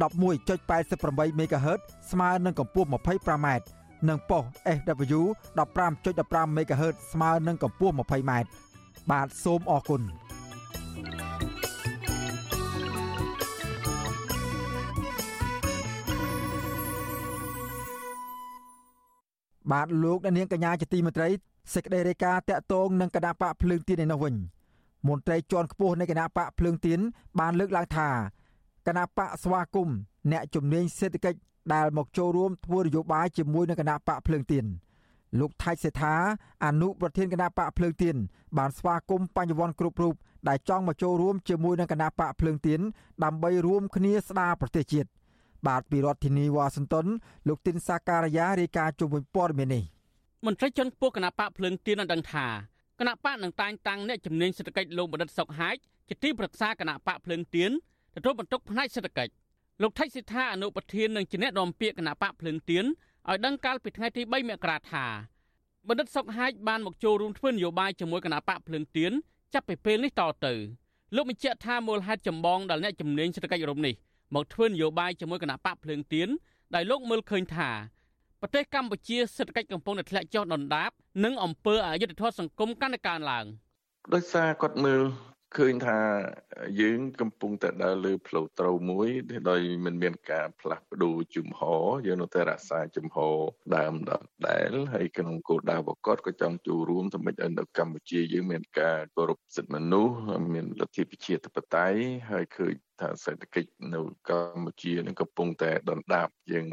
[0.00, 3.48] 11.88 MHz ស្មើនឹងកម្ពស់ 25m
[4.08, 4.44] និងប៉ុស
[4.76, 5.20] SW
[5.78, 8.32] 15.15 MHz ស្មើនឹងកម្ពស់ 20m
[9.10, 10.02] បាទសូមអរគុណ
[19.72, 21.28] បាទលោកអ្នកនាងកញ្ញាជាទីមេត្រី
[21.74, 24.34] សេចក្តីរាយការណ៍តាក់ទងនឹងគណៈបកភ្លើងទៀនឯនោះវិញ
[25.08, 27.00] មន្ត្រីជាន់ខ្ពស់នៃគណៈបកភ្លើងទៀន
[27.40, 28.08] បានលើកឡើងថា
[28.86, 29.96] គណៈបកស្វាគមន៍
[30.32, 31.38] អ្នកជំនាញសេដ្ឋកិច្ច
[31.74, 34.64] ដែលមកចូលរួមធ្វើនយោបាយជាមួយនឹងគណៈបកភ្លើងទៀន
[35.40, 36.14] លោកថៃសេដ្ឋា
[36.64, 38.16] អនុប្រធានគណៈបកភ្លើងទៀន
[38.58, 40.14] បានស្វាគមន៍បញ្ញវន្តគ្រប់រូប
[40.48, 42.80] ដែលចង់មកចូលរួមជាមួយនឹងគណៈបកភ្លើងទៀន
[43.24, 45.08] ដើម្បីរួមគ្នាស្ដារប្រទេសជាតិ
[45.66, 47.06] បាទពីរដ្ឋធានីវ៉ាស៊ីនតោន
[47.48, 49.84] លោកទីនសាការីយ៉ារាយការណ៍ជុំវិញព័ត៌មាននេះ
[50.46, 52.46] មន្ត្រីជាន់ខ្ពស់គណៈបកភ្លើងទៀនបានដឹងថា
[53.00, 55.76] គណៈបកនឹងតែងតាំងអ្នកជំនាញសេដ្ឋកិច្ចលោកបណ្ឌិតសុកហាជ
[56.08, 57.70] ជាទីប្រឹក្សាគណៈបកភ្លើងទៀន
[58.14, 59.32] ទទួលបន្ទុកផ្នែកសេដ្ឋកិច្ច
[59.82, 62.84] លោកថៃសិដ្ឋាអនុប្រធាននឹងជាអ្នកនាំពាក្យគណៈបកភ្លើងទៀន
[63.28, 65.06] ឲ្យដឹងកាលពីថ្ងៃទី3មករាថា
[65.88, 69.12] បណ្ឌិតសុកហាជបានមកចូលរួមធ្វើនយោបាយជាមួយគណៈបកភ្លើងទៀន
[69.54, 70.54] ចាប់ពីពេលនេះតទៅ
[71.16, 73.94] លោកបញ្ជាក់ថាមូលហេតុចម្បងដែលអ្នកជំនាញសេដ្ឋកិច្ចរូបនេះ
[74.34, 76.28] មកធ្វើនយោបាយជាមួយគណៈបកភ្លើងទៀន
[76.74, 77.70] ដែលលោកមើលឃើញថា
[78.40, 80.90] ប្រទេសកម្ពុជាសេដ្ឋកិច្ចកំពុងតែធ្លាក់ចុះដុនដាប
[81.24, 83.44] និងអំពើអយុត្តិធម៌សង្គមកាន់តែកើនឡើង
[84.14, 85.02] ដោយសារគាត់មើល
[85.58, 85.98] ឃើញថា
[86.80, 89.08] យើងកំពុងតែដើរលើផ្លូវត្រូវមួយ
[89.50, 93.36] ដោយមិនមានការផ្លាស់ប្ដូរជំហរយើងនៅតែរក្សាជំហរ
[93.76, 94.12] ដើមដ
[94.48, 100.16] ដែលហើយក្នុងគោលដៅប្រកបក៏ចង់ចូលរួមធ្វើម៉េចឲ្យនៅកម្ពុជាយើងមានការគោរពសិទ្ធិមនុស្ស
[100.54, 106.66] មានលទ្ធិប្រជាធិបតេយ្យហើយឃើញថាសេដ្ឋកិច្ចនៅកម្ពុជានឹងកំពុងតែដុនដាបយើង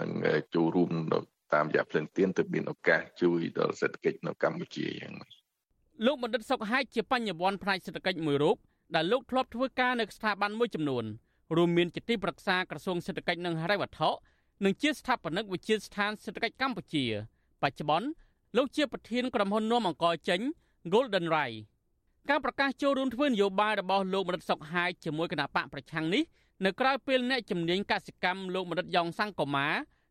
[0.00, 0.10] នឹង
[0.54, 1.18] ចូលរួមនៅ
[1.54, 5.43] តាមរយៈភ្លឹងទៀនទៅមានឱកាសជួយដល់សេដ្ឋកិច្ចនៅកម្ពុជាយ៉ាងនេះ
[6.02, 8.56] លោកបណ្ឌិតសុកហែកជាបញ្ញវន្តផ្នែកសេដ្ឋកិច្ចមួយរូប
[8.94, 11.04] ដែលលោកធ្លាប់ធ្វើការនៅស្ថាប័នមួយចំនួន
[11.56, 14.10] រួមមានជាទីប្រឹក្សាក្រសួងសេដ្ឋកិច្ចនិងហិរញ្ញវត្ថុ
[14.64, 17.04] និងជាស្ថាបនិកវិទ្យាស្ថានសេដ្ឋកិច្ចកម្ពុជា
[17.62, 18.08] បច្ចុប្បន្ន
[18.56, 20.40] លោកជាប្រធានក្រុមហ៊ុននាំអង្គចេញ
[20.92, 21.50] Golden Rai
[22.28, 26.22] ការប្រកាសចូលរួមធ្វើនយោបាយរបស់លោកបណ្ឌិតសុកហាយជាមួយគណៈបកប្រឆាំងនេះ
[26.64, 29.68] នៅក្រៅពេលអ្នកជំនាញកសិកម្មលោកបណ្ឌិតយ៉ងសង្គមា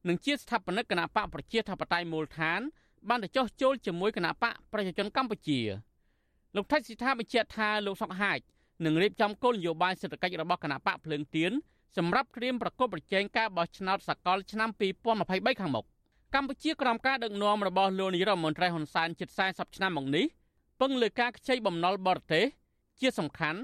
[0.08, 2.62] និងជាស្ថាបនិកគណៈបកប្រជាធិបតេយ្យមូលដ្ឋាន
[3.09, 5.59] បានទៅចោះចូលជាមួយគណៈបកប្រជាជនកម្ពុជា
[6.55, 8.39] លោកថៃសិដ្ឋាបញ្ជាក់ថាលោកសុកហាជ
[8.85, 11.51] នឹងរៀបចំគោលនយោបាយសេដ្ឋកិច្ចរបស់គណៈបកភ្លើងទៀន
[11.97, 14.69] សម្រាប់ត្រៀមប្រកបប្រជែងការបោះឆ្នោតសកលឆ្នាំ
[15.15, 15.85] 2023ខាងមុខ
[16.33, 20.25] កម្ពុជាក្រោមការដឹកនាំរបស់លោកនាយរដ្ឋមន្ត្រីហ៊ុនសែនជិត40ឆ្នាំមកនេះ
[20.81, 22.45] ពឹងលើការខ្ចីបំណុលបរទេស
[22.99, 23.59] ជាសំខាន់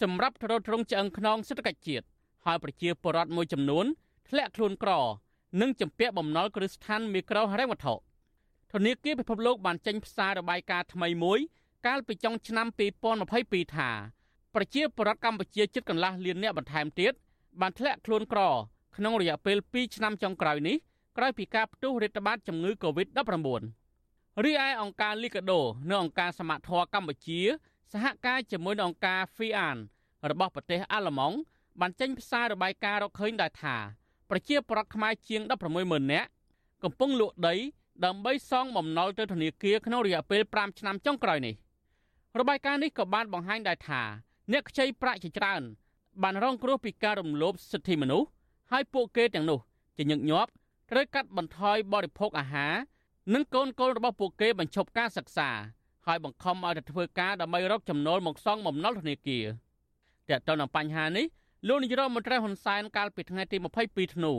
[0.00, 2.06] សម្រាប់ទ្រទ្រង់ឆ្អឹងខ្នងសេដ្ឋកិច្ចជាតិ
[2.44, 3.84] ហើយប្រជាពលរដ្ឋមួយចំនួន
[4.28, 4.92] ធ្លាក់ខ្លួនក្រ
[5.60, 7.94] និងជំពាក់បំណុលគ្រឹះស្ថានមីក្រូហិរញ្ញវត្ថុ
[8.72, 11.38] ធនាគារពិភពលោកបានចេញផ្សាយរបាយការណ៍ថ្មីមួយ
[11.86, 12.66] កាលពីចុងឆ្នាំ
[13.20, 13.90] 2022ថា
[14.54, 17.12] ប្រជាពលរដ្ឋកម្ពុជាជិតកន្លះលាននាក់បន្ថែមទៀត
[17.60, 18.40] បានធ្លាក់ខ្លួនក្រ
[18.96, 20.76] ក្នុងរយៈពេល2ឆ្នាំចុងក្រោយនេះ
[21.16, 23.62] ក្រោយពីការផ្ទុះរាតត្បាតជំងឺ Covid-19
[24.44, 27.40] រីឯអង្គការ Liga do និងអង្គការសមាធរកម្ពុជា
[27.92, 29.76] សហការជាមួយនឹងអង្គការ FIAN
[30.30, 31.36] របស់ប្រទេសអាល្លឺម៉ង់
[31.80, 33.76] បានចេញផ្សាយរបាយការណ៍រកឃើញដែរថា
[34.30, 35.40] ប្រជាពលរដ្ឋខ្មែរជាង
[35.76, 36.28] 160,000នាក់
[36.84, 37.54] កំពុងលក់ដី
[38.04, 41.54] ដើម្បីសងបំណុលទៅធនាគារក្នុងរយៈពេល5ឆ្នាំចុងក្រោយនេះ
[42.38, 44.02] របាយការណ៍នេះក៏បានបង្ហាញដែរថា
[44.52, 45.62] អ្នកខ្ចីប្រាក់ជាច្រើន
[46.22, 48.28] បានរងគ្រោះពីការរំលោភសិទ្ធិមនុស្ស
[48.72, 49.58] ហើយពួកគេទាំងនោះ
[49.96, 50.50] ជាញឹកញាប់
[50.90, 52.74] ត្រូវកាត់បន្ថយបរិភោគអាហារ
[53.34, 55.50] និងកូនកូនរបស់ពួកគេបញ្ឈប់ការសិក្សា
[56.06, 59.44] ហើយបង្ខំឲ្យទៅធ្វើការដើម្បីរកចំណូលមកសងបំណុលធនាគារ
[60.28, 61.26] តែទៅនឹងបញ្ហានេះ
[61.68, 64.32] លោកនាយរដ្ឋមន្ត្រីហ៊ុនសែនកាលពីថ្ងៃទី22ធ្នូ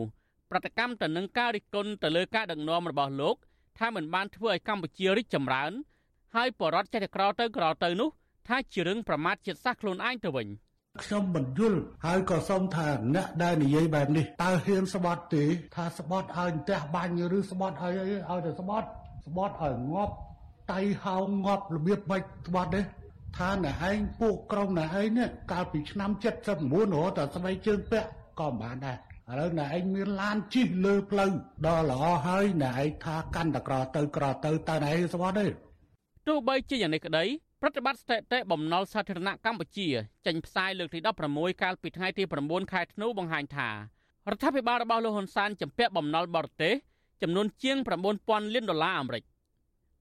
[0.50, 3.36] ប្រតិកម្មទៅនឹងការរិះគន់ទៅលើការដឹកនាំរបស់លោក
[3.80, 5.72] ថាមិនបានធ្វើឲ្យកម្ពុជារីកចម្រើន
[6.36, 8.10] ហើយបរដ្ឋចេះតែក្រទៅក្រទៅនោះ
[8.48, 10.48] ថាជារឿងប្រមាថជាតិសាសន៍ខ្លួនឯងទៅវិញ
[11.04, 15.44] ខ្ញុំមិនយល់ហើយក៏សូមថាអ្នកដែលនិយាយបែបនេះតើហ៊ានស្បត់ទេ
[15.76, 18.88] ថាស្បត់ឲ្យផ្ទះបាញ់ឬស្បត់ឲ្យឲ្យតែស្បត់
[19.28, 20.14] ស្បត់ឲ្យងាប់
[20.72, 22.82] តៃហោងងាប់របៀបម៉េចស្បត់ទេ
[23.38, 26.10] ថាអ្នកឯងពួកក្រុមអ្នកឯងនេះកាលពីឆ្នាំ
[26.54, 28.08] 79រហូតដល់ស្បែកជើងពាក់
[28.40, 28.98] ក៏មិនបានដែរ
[29.32, 31.32] ឥឡូវអ្នកឯងមានឡានជិះលើផ្លូវ
[31.66, 35.46] ដល់ល្អហើយអ្នកឯងថាកាន់តក្រទៅក្រទៅតើអ្នកឯងស្បត់ទេ
[36.28, 37.24] ទោះបីជាយ៉ាងនេះក្តី
[37.62, 39.88] ប្រតិបត្តិស្ថិតិបំណុលសាធារណៈកម្ពុជា
[40.26, 41.00] ចេញផ្សាយលើកទី
[41.32, 43.76] 16កាលពីថ្ងៃទី9ខែធ្នូបង្ហាញថារ
[44.36, 46.74] ដ្ឋាភិបាលរបស់លោកហ៊ុនសែនចំពាក់បំណុលបរទេស
[47.22, 47.78] ចំនួនជាង
[48.16, 49.24] 9000លានដុល្លារអាមេរិក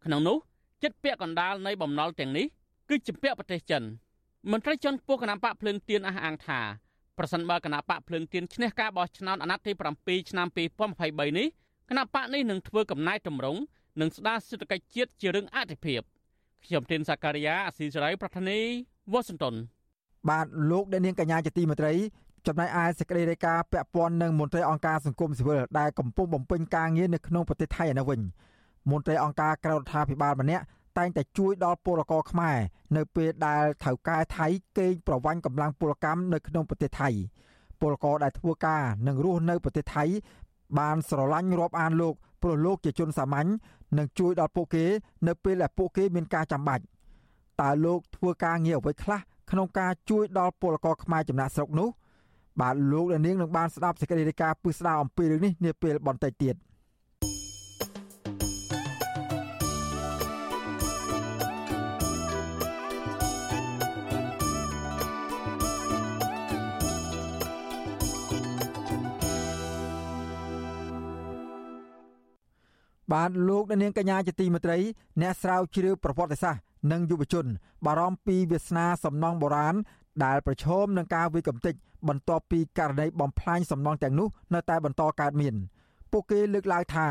[0.05, 0.37] ក្នុងនោះ
[0.83, 2.47] ចិត្តពាក់កណ្ដាលនៃបំណុលទាំងនេះ
[2.89, 3.83] គឺចំពាក់ប្រទេសចិន
[4.51, 6.61] មន្ត្រីជាន់ខ្ពស់គណៈបកភ្លើងទៀនអះអាងថា
[7.21, 11.47] ប្រសិនបើគណៈបកភ្លើងទៀនឈ្នះការបោះឆ្នោតអាណត្តិទី7ឆ្នាំ2023នេះ
[11.89, 13.61] គណៈបកនេះនឹងធ្វើកំណែតម្រង់
[14.01, 16.01] និងស្ដារសេដ្ឋកិច្ចជាតិជារឿងអតិភិប
[16.65, 18.59] ខ្ញុំទីនសាការីយ៉ាអស៊ីសេរីប្រធានី
[19.13, 19.55] វ៉ាស៊ីនតោន
[20.29, 21.93] បាទលោកអ្នកនាងកញ្ញាជាទីមេត្រី
[22.47, 28.21] ចំណែកឯសេចក្តីរាយការណ៍ពាក់ព័ន្ធនឹងមន្ត្រីអង្គការសង្គមស៊ីវិលដែលកំពុងបំពេញការងារនៅក្នុងប្រទេសថៃឯនោះវិញ
[28.91, 30.65] មន្ត្រីអង្គការក្រៅរដ្ឋាភិបាលម្នាក់
[30.99, 32.59] តែងតែជួយដល់ពលករខ្មែរ
[32.97, 34.47] នៅពេលដែលថៅកែថៃ
[34.79, 37.09] កេងប្រវ័ញ្ចកម្លាំងពលកម្មនៅក្នុងប្រទេសថៃ
[37.81, 40.05] ពលករដែលធ្វើការនិងរស់នៅប្រទេសថៃ
[40.79, 43.49] បានស្រឡាញ់រាប់អានលោកព្រោះលោកជាជនសាមញ្ញ
[43.99, 44.85] និងជួយដល់ពួកគេ
[45.27, 46.83] នៅពេលដែលពួកគេមានការចាំបាច់
[47.61, 51.89] តើលោកធ្វើការងារអ្វីខ្លះក្នុងការជួយដល់ពលករខ្មែរចំណាក់ស្រុកនោះ
[52.61, 56.55] បាទលោកនាងនឹងបានស្ដាប់សេចក្តីរាយការណ៍ពឹស្ដារអំពីរឿងនេះនាពេលបន្តិចទៀត។
[73.13, 74.79] បាទលោកនាងកញ្ញាជាទីមេត្រី
[75.21, 77.47] អ្នកស្រាវជ្រាវប្រវត្តិសាស្ត្រនិងយុវជន
[77.87, 79.75] បារម្ភពីវាសនាសំណង់បុរាណ
[80.25, 81.75] ដែលប្រឈមនឹងការវិកំតិច
[82.09, 85.55] បន្ទាប់ពីករណីបំផ្លាញសំណង់ទាំងនោះនៅតែបន្តកើតមាន
[86.13, 87.09] ពួកគេលើកឡើងថា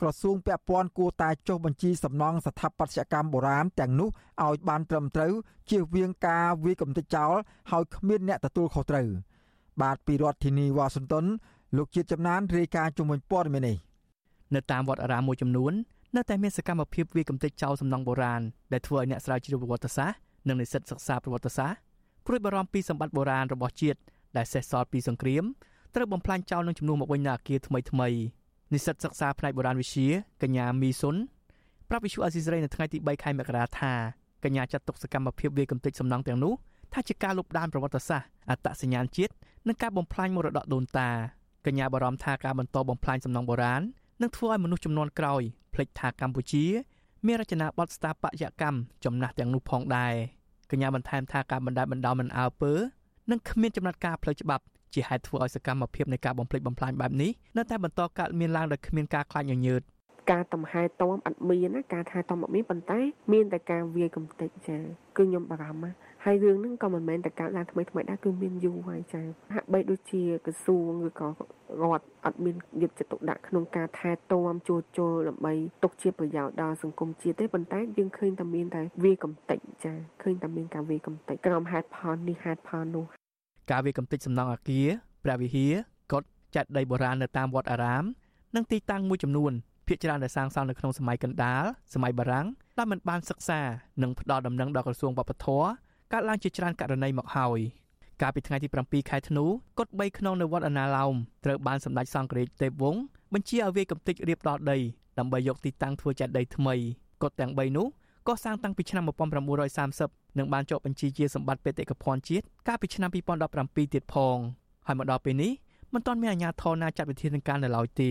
[0.00, 4.08] ក្រសួងពាក់ព័ន្ធគួរតែចុះបញ្ជីសំណង់ស្ថាបត្យកម្មបុរាណទាំងនោះ
[4.44, 5.32] ឲ្យបានត្រឹមត្រូវ
[5.70, 7.34] ជៀសវាងការវាយកំទេចចោល
[7.70, 9.08] ហើយគ្មានអ្នកទទួលខុសត្រូវ
[9.82, 11.24] បាទពីរដ្ឋធានីវ៉ាស៊ីនតោន
[11.76, 13.76] លោកជាតិចំណានរាយការណ៍ជំនួយព័ត៌មាននេះ
[14.54, 15.72] នៅតាមវត្តអារាមមួយចំនួន
[16.16, 21.78] នៅតែមានសកម្មភាពវាយកំទេចចោលសំណង់បុរាណដែលធ្វើឲ្យអ្នកស្រាវជ្រាវប្រវត្តិសាស្ត្រនិងនិស្សិតសិក្សាប្រវត្តិសាស្ត្រ
[22.26, 23.98] ព្រួយបារម្ភពីសម្បត្តិបុរាណរបស់ជាតិ
[24.36, 25.44] ដែលសេសសល់ពីសង្គ្រាម
[25.94, 28.08] ត្រូវបំផ្លាញចោលនឹងចំនួនមកវិញនៅអគារថ្មីថ្មី
[28.72, 30.08] និស្សិតសិក្សាផ្នែកបុរាណវិទ្យា
[30.42, 31.16] កញ្ញាមីសុន
[31.88, 33.92] ប្រាប់វិទ្យុអាស៊ីសេរីនៅថ្ងៃទី3ខែមករាថា
[34.44, 36.54] កញ្ញាចាត់ទុកសកម្មភាពវាយកំទេចសំណង់ទាំងនោះ
[36.92, 39.32] ថាជាការលុបដានប្រវត្តិសាស្ត្រអត្តសញ្ញាណជាតិ
[39.68, 41.10] និងការបំផ្លាញមរតកដូនតា
[41.66, 43.82] កញ្ញាបារម្ភថាការបន្តបំផ្លាញសំណង់បុរាណ
[44.20, 45.42] នឹងធ្វើឲ្យមនុស្សចំនួនក្រោយ
[45.74, 46.64] ភ្លេចថាកម្ពុជា
[47.26, 50.14] មានរចនាបថស្ថាបត្យកម្មចំណាស់ទាំងនោះផងដែរ
[50.70, 52.72] កញ្ញាបន្ថែមថាការបណ្តែតបណ្តោមិនអើពើ
[53.30, 59.82] និងគ្មានចំណាត់ការផ្លូវច្បាប់ជាហេតុធ្វើឲ្យសកម្មភាពនៃការបំផ្លិចបំផ្លាញបែបនេះនៅតែបន្តកើតមានឡើងដោយគ្មានការខ្លាចញញើត
[60.32, 63.00] ការតំហែតមអត់មានណាការថែតំអត់មានប៉ុន្តែ
[63.32, 64.76] មានតែការវាយកំទេចចា
[65.16, 65.90] គឺខ្ញុំបារម្ភណា
[66.24, 69.22] ហើយរឿងហ្នឹងក៏មិនមែនតែកើតឡើងថ្មីថ្មីដែរគឺមានយូរហើយចា
[69.54, 71.28] ហាក់បីដូចជាក្រសួងឬក៏
[71.82, 75.52] រដ្ឋអត់មានយកចិត្តទុកដាក់ក្នុងការថែទាំជួសជុលដើម្បី
[75.82, 83.04] ទុកជាប្រយោជន៍ដល់សង្គមជាតិទេប៉ុន្តែយើងឃើញតែមានតែវាកំតិចចាឃើញតែមានការវាកំតិចក្រុមហេតុផលនេះហេតុផលនោះ
[83.70, 84.86] ការវាកំតិចសំណង់អាគារ
[85.24, 85.72] ព្រះវិហារ
[86.12, 88.04] កុដិចាត់ដីបុរាណនៅតាមវត្តអារាម
[88.56, 89.52] និងទីតាំងមួយចំនួន
[89.86, 92.46] ភាគច្រើនដែលសាងសង់នៅក្នុងសម័យកណ្ដាលសម័យបារាំង
[92.78, 93.60] ដែលមិនបានសិក្សា
[94.02, 95.68] និងផ្ដល់ដំណឹងដល់ក្រសួងវប្បធម៌
[96.14, 97.60] កើតឡើងជាច្រើនករណីមកហើយ
[98.20, 99.44] កាលពីថ្ងៃទី7ខែធ្នូ
[99.78, 103.00] កុដិ3ខ្នងនៅវត្តអណាឡោមត្រូវបានសម្ដេចសង្ឃរាជទេពវង្ស
[103.32, 104.78] បញ្ជាឲ្យវាយកំទេចរៀបដល់ដី
[105.18, 106.74] ដើម្បីយកទីតាំងធ្វើចេតិយថ្មី
[107.22, 107.86] កុដិទាំង3នោះ
[108.28, 109.04] កសាងតាំងពីឆ្នាំ
[109.70, 114.36] 1930និងបានជាប់បញ្ជីជាសម្បត្តិបេតិកភណ្ឌជាតិកាលពីឆ្នាំ2017ទៀតផង
[114.86, 115.52] ហើយមកដល់ពេលនេះ
[115.94, 118.10] មិនទាន់មានអាជ្ញាធរណាចាត់វិធានការនៅឡើយទេ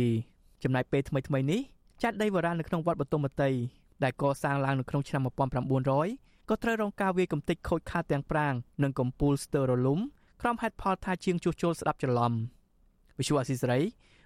[0.64, 1.62] ចំណាយពេលថ្មីថ្មីនេះ
[2.02, 3.52] ចាត់ដីបុរាណនៅក្នុងវត្តបទុមតី
[4.04, 9.99] ដែលកសាងឡើងនៅក្នុងឆ្នាំ1900 ក៏ត្រូវរងការវាយកំទេចខូចខាតទាំងប្រាង្គនិងកំពូលស្ទើររលំ
[10.43, 12.33] ក្រុមហេតុផលថាជាងជួសជុលស្ដាប់ច្រឡំ
[13.19, 13.81] វិសុវអសីសេរី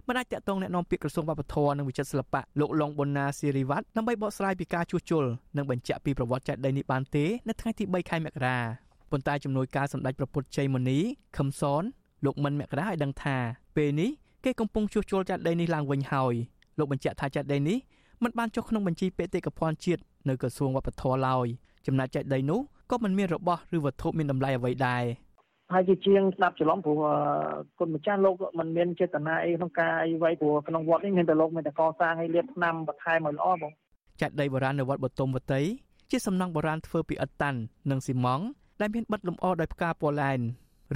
[0.07, 5.25] មិនអាចតកតងแนะនាំពាក្យក្រសួងវប្បធម៌និងវិចិត្រសិល្បៈលោកលងប៊ុនណាសេរីវ៉ាត់ដើម្បីបកស្រាយពីការជួសជុល
[5.57, 8.59] និងបញ្ជាក់ពីប្រវត្តិចេតិយនេះបានទេនៅថ្ងៃទី3ខែមករា
[9.11, 10.99] ប៉ុន្តែជំនួយការសម្ដេចប្រពុតជ័យមុនី
[11.37, 11.83] ខឹមសន
[12.25, 13.37] លោកមិនមករាឲ្យដឹងថា
[13.77, 14.11] ពេលនេះ
[14.44, 16.35] គេកំពុងជួសជុលចាត់ដីនេះឡើងវិញហើយ
[16.79, 17.79] លោកបញ្ជាក់ថាចាត់ដីនេះ
[18.23, 21.47] មិនបានចុះក្នុងបញ្ជីបេតិកភណ្ឌជាតិនៅក្រសួងវប្បធម៌ឡើយ
[21.88, 22.60] ចំណែកចាត់ដីនោះ
[22.91, 25.04] ក៏មិនមានរបស់ឬវត្ថុមានតម្លៃអ្វីដែរ
[25.74, 26.98] ហើយជាជាងស្ដាប់ច្រឡំព្រោះ
[27.80, 33.72] គុណម្ចាស់លោកមិនមានចេតនាអីក្នុងការអីໄວព្រោះក្នុងវត្តនេះមានតែលោកមានតែកសាងឲ្យលាបថ្នាំបន្ថែមឲ្យល្អបង
[34.22, 35.62] ចាត់ដីបុរាណនៅវត្តបទុមវតី
[36.12, 38.48] ជាសំណង់បុរាណធ្វើពីឥដ្ឋតាន់និងស៊ីម៉ងត៍
[38.82, 40.39] ដែលមានបិទលម្អដោយផ្កាពណ៌ឡែន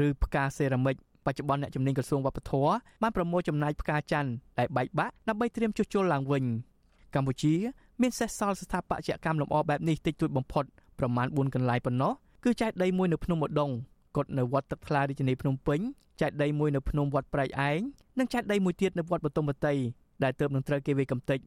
[0.05, 0.95] ឬផ្កាសេរ៉ាមិក
[1.25, 2.71] បច្ចុប្បន្នអ្នកជំនាញក្រសួងវប្បធម៌
[3.01, 6.43] បានប្រមូលចំណាយផ្កាច័ន្ទដែលបែកបាក់ដើម្បីត្រៀមជួសជុលឡើងវិញ
[7.15, 7.53] កម្ពុជា
[8.01, 10.65] មានសេសសល់ស្ថាបត្យកម្មលម្អបែបនេះតិចតួចបំផុត
[10.99, 13.75] ប្រមាណ4កន្លែងប៉ុណ្ណោះគឺចែកដីមួយនៅភ្នំឧដុង្គ
[14.15, 15.79] កុដនៅវត្តទឹកថ្លារាជធានីភ្នំពេញ
[16.21, 17.79] ចែកដីមួយនៅភ្នំវត្តប្រៃឯង
[18.19, 19.75] និងចែកដីមួយទៀតនៅវត្តបទុមវតី
[20.23, 21.41] ដែលទើបនឹងត្រូវគេវាយកំទេចត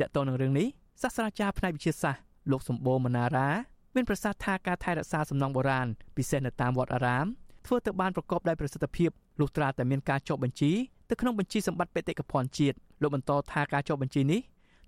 [0.00, 0.66] កតទៅនឹងរឿងនេះ
[1.02, 3.48] សាស្ត្រាចារ្យផ្នែកវិទ្យាសាស្ត្រលោកសម្បូរមណារា
[3.94, 5.86] មានប្រសាសន៍ថាការថែរក្សាសំណង់បុរាណ
[6.16, 7.26] ពិសេសនៅតាមវត្តអារាម
[7.66, 9.10] ធ្វើទៅបានប្រកបដោយប្រសិទ្ធភាព
[9.40, 10.72] លុះត្រាតែមានការចុះបញ្ជី
[11.10, 14.40] ទៅក្នុងបញ្ជីសម្បត្តិបេតិកភណ្ឌជាតិលោកបន្តថាការចុះបញ្ជីនេះ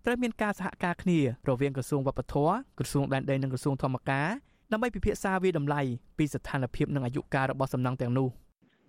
[0.07, 4.29] ត្រូវមានការសហការគ្នារវាងក្រសួងវប្បធម៌ក្រសួងដែនដីនិងក្រសួងធម្មការ
[4.73, 5.81] ដើម្បីពិភាក្សាវាតម្លៃ
[6.19, 8.29] ពីស្ថានភាពនិងអាយុកាលរបស់សំណង់ទាំងនោះ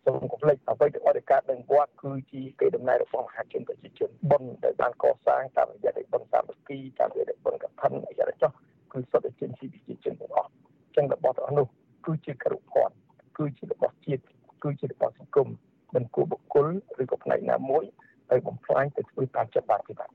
[0.06, 8.52] សូមកុំភ្លេចអ្វីដែលអធិការដឹងវត្តគឺជាកេរដំណែលរបស់មហាជនប្រជាជនបុណ្យដែលបានកសាងតាមរយៈបុណ្យសាមគ្គីតាមរយៈបុណ្យកឋិនអីយ៉ាងចុះ
[8.92, 11.68] គឺសុទ្ធតែជាប្រជាជនទាំងអស់អញ្ចឹងរបស់ទាំងអស់នោះ
[12.06, 12.96] គឺជាគរុភ័ណ្ឌ
[13.38, 14.24] គឺជារបស់ជាតិ
[14.64, 15.48] គឺជារបស់សង្គម
[15.94, 16.68] មិនគួរបុគ្គល
[17.02, 17.84] ឬក៏ផ្នែកណាមួយ
[18.32, 20.10] ឲ្យបំផ្លាញទៅធ្វើតាមចិត្តបានទេបាទ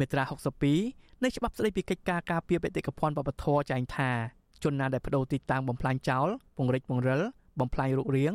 [0.00, 0.22] មេត្រា
[0.72, 4.10] 62នៃច្បាប់ស្តីពីកិច្ចការការពារបេតិកភណ្ឌវប្បធម៌ចែងថា
[4.62, 7.20] ជនណាដែលបដូរទីតាំងបំផ្លាញចោលពង្រិចពង្រិល
[7.60, 8.32] បំផ្លាញរូបរាង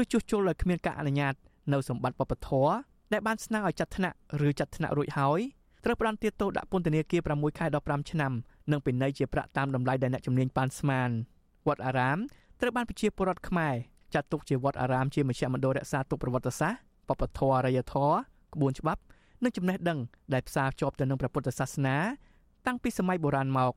[0.00, 1.34] ឬជួសជុលដោយគ្មានការអនុញ្ញាត
[1.72, 2.72] នៅសម្បត្តិវប្បធម៌
[3.12, 5.40] ដែលបានស្នើឲ្យចាត់ថ្នាក់ឬចាត់ថ្នាក់រួចហើយ
[5.84, 8.32] ត្រូវផ្ដន្ទាទោសដាក់ពន្ធនាគារ6ខែដល់5ឆ្នាំ
[8.70, 11.10] និងពិន័យជាប្រាក់តាមតម្លៃដែលអ្នកជំនាញប៉ាន់ស្មាន
[11.66, 12.18] វត្តអារាម
[12.60, 13.74] ត្រូវបានប្រជាពលរដ្ឋខ្មែរ
[14.14, 18.14] ចាត់ទុកជាវត្តអារាមជាមជ្ឈមណ្ឌលរក្សាទុកប្រវត្តិសាស្ត្រវប្បធម៌អរិយធម៌
[18.54, 19.00] ក្បួនច្បាប់
[19.44, 19.98] និងចំណេះដឹង
[20.34, 21.96] ដែលផ្សារភ្ជាប់ទៅនឹងព្រះពុទ្ធសាសនា
[22.66, 23.72] តាំងពីសម័យបុរាណមក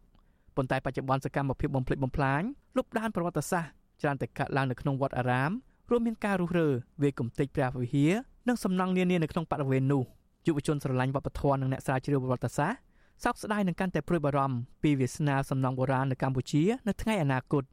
[0.55, 2.41] ប៉ុន្តែបច្ចុប្បន្នសកម្មភាពបំផ្លិចបំផ្លាញ
[2.77, 3.71] លុបដានប្រវត្តិសាស្ត្រ
[4.01, 5.51] ច្រើនតែកាត់ឡើងនៅក្នុងវត្តអារាម
[5.89, 6.69] រួមមានការរុះរើ
[7.01, 8.13] វាយគំទេចព្រះវិហារ
[8.47, 10.03] និងសំណង់នានានៅក្នុងបរិវេណនោះ
[10.45, 12.79] យុវជនស្រឡាញ់វប្បធម៌និងអ្នកស្រាវជ្រាវប្រវត្តិសាស្ត្រ
[13.23, 17.63] សោកស្ដាយនឹងកាន់តែព្រួយបារម្ភពីវាសនាសំណង់បុរាណនៅកម្ពុជានៅថ្ងៃអនាគត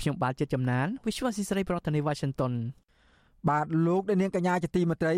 [0.00, 2.52] ខ្ញុំបាទចិត្តចំណាន Visual Society ប្រធានាទី Washington
[3.48, 5.14] បាទលោកអ្នកនាងកញ្ញាជាទីមេត្រី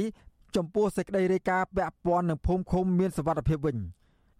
[0.56, 3.76] ចំពោះសេចក្តីរាយការណ៍ពាក់ព័ន្ធនឹងភូមិឃុំមានសវត្ថិភាពវិញ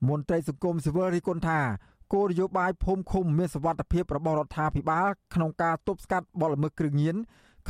[0.09, 1.61] មន្ត្រីសង្គមស៊ីវិលរីគុណថា
[2.12, 7.16] គោលនយោបាយភូមិឃុំមានសវត្ថិភាពរបស់រដ្ឋាភិបាលក្នុងការទប់ស្កាត់បទល្មើសគ្រឿងញៀន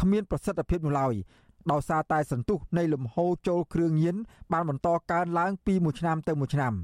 [0.01, 1.15] គ្មានប្រសិទ្ធភាពនោះឡើយ
[1.71, 4.17] ដោយសារតែសន្ទុះនៃលំហូរចូលគ្រឿងញៀន
[4.53, 6.75] បានបន្តកើនឡើងពីមួយឆ្នាំទៅមួយឆ្នាំ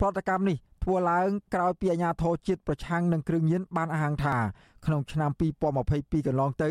[0.00, 4.36] ប្រតិកម្មនេះធ្វើឡើងក្រោយពីអាជ្ញាធរជាតិប្រឆាំងនឹងគ្រឿងញៀនបានអះអាងថា
[4.86, 5.30] ក្នុងឆ្នាំ
[5.78, 6.70] 2022កន្លងទៅ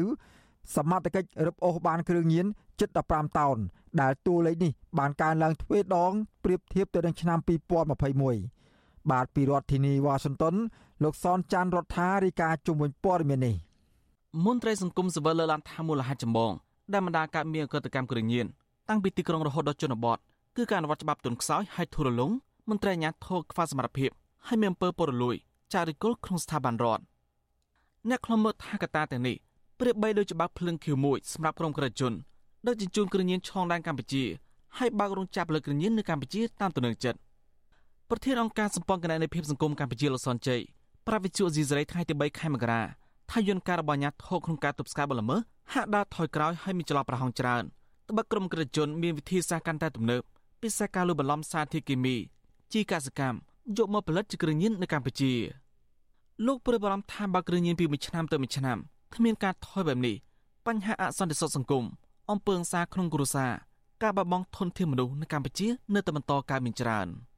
[0.76, 2.46] សមត្ថកិច្ចរឹបអូសបានគ្រឿងញៀន
[2.80, 3.58] ជិត15តោន
[4.02, 6.14] ដែលតួលេខនេះបានកើនឡើងទ្វេដង
[6.44, 7.40] ប្រៀបធៀបទៅនឹងឆ្នាំ
[8.26, 10.56] 2021បាទពីរដ្ឋធានីវ៉ាស៊ីនតោន
[11.04, 13.56] លោកសនចាន់រដ្ឋារាយការណ៍ជុំវិញព័ត៌មាននេះ
[14.46, 16.52] មន្ត្រីសង្គមស៊ីវិលលើកឡើងថាមូលហេតុចម្បង
[16.94, 18.46] ដែលបណ្ដាកើតមានអកតកម្មគ្រឿងញៀន
[18.90, 20.18] តាំងពីទីក្រុងរហូតដល់ជនបទ
[20.58, 22.32] គឺការអនុវត្តច្បាប់ទុនខ្សោយហើយធូររលុង
[22.70, 24.10] មន្ត្រីអាជ្ញាធរខ្វះសមត្ថភាព
[24.48, 25.36] ហើយមានអំពើពុករលួយ
[25.74, 27.04] ចារិកុលក្នុងស្ថាប័នរដ្ឋ
[28.10, 29.36] អ្នកខ្លំមើលថាកតាទាំងនេះ
[29.80, 32.14] ប្រៀបបីដូចច្បាប់ភ្លឹងខៀវមួយសម្រាប់ក្រុមក្រិតជន
[32.68, 34.24] ដឹកជញ្ជូនគ្រឿងញៀនឆ្លងដែនកម្ពុជា
[34.78, 37.20] ហើយបើករោងចក្រលើគ្រឿងញៀននៅកម្ពុជាតាមទំនឹងចិត្ត
[38.10, 40.62] ប្រធានអង្គការសម្ព័ន្ធគណនេយ្យភាពសង្គមកម្ពុជាលោកសនជ័យ
[41.08, 42.82] ប្រាវិទ្យុអេស៊ីសរ៉ៃថ្ងៃទី3ខែមករា
[43.32, 45.40] ថាយន្តការរបស់អាញាធរក្នុងការទប់ស្កាត់បលល្មើស
[45.74, 47.64] ហាក់ដើរថយក្រោយហើយមានចន្លោះប្រហោងច្រើន
[48.10, 50.22] ត្បិតក្រុមក្រិតជនមានវិធីសាស្ត្រកាន់តែទំនើប
[50.62, 52.16] ពិសេសការលួចបន្លំសារធាតុគីមី
[52.74, 53.38] ជីកសិកម្ម
[53.78, 55.34] យកមកផលិតជាគ្រឿងញៀននៅកម្ពុជា
[56.46, 58.78] លោកព្រួយបារម្ភថាបើគ្រឿងញៀនពីមួយឆ្នាំទៅមួយឆ្នាំ
[59.16, 60.16] គ្មានការថយបែបនេះ
[60.66, 61.86] បញ្ហាអសន្តិសុខសង្គម
[62.32, 63.52] អំពើហិង្សាក្នុងគ្រួសារ
[64.04, 67.10] ការបាត់បង់ធនធានមនុស្សនៅកម្ពុជា នៅតែបន្តកើតមានច្រើន។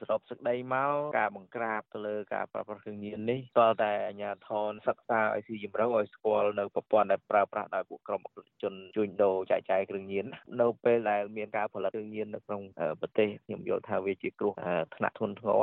[0.00, 10.26] សរុបសេចក្តីមកការបង្ក្រាបទៅលើការប្រើប្រាស់គ្រឿងញៀននេះតើតែអាជ្ញាធរសិក្សាឲ្យស៊ីជម្រៅឲ្យស្គាល់នៅប្រព័ន្ធដែលប្រើប្រាស់ដោយពួកក្រុមអក្រិតជនជួញដូរចែកចាយគ្រឿងញៀន
[10.60, 12.62] នៅពេលដែលមានការផលិតគ្រឿងញៀននៅក្នុង
[13.00, 14.52] ប្រទេសខ្ញុំយល់ថាវាជាគ្រោះ
[14.96, 15.62] ថ្នាក់ធ្ងន់ធ្ងរ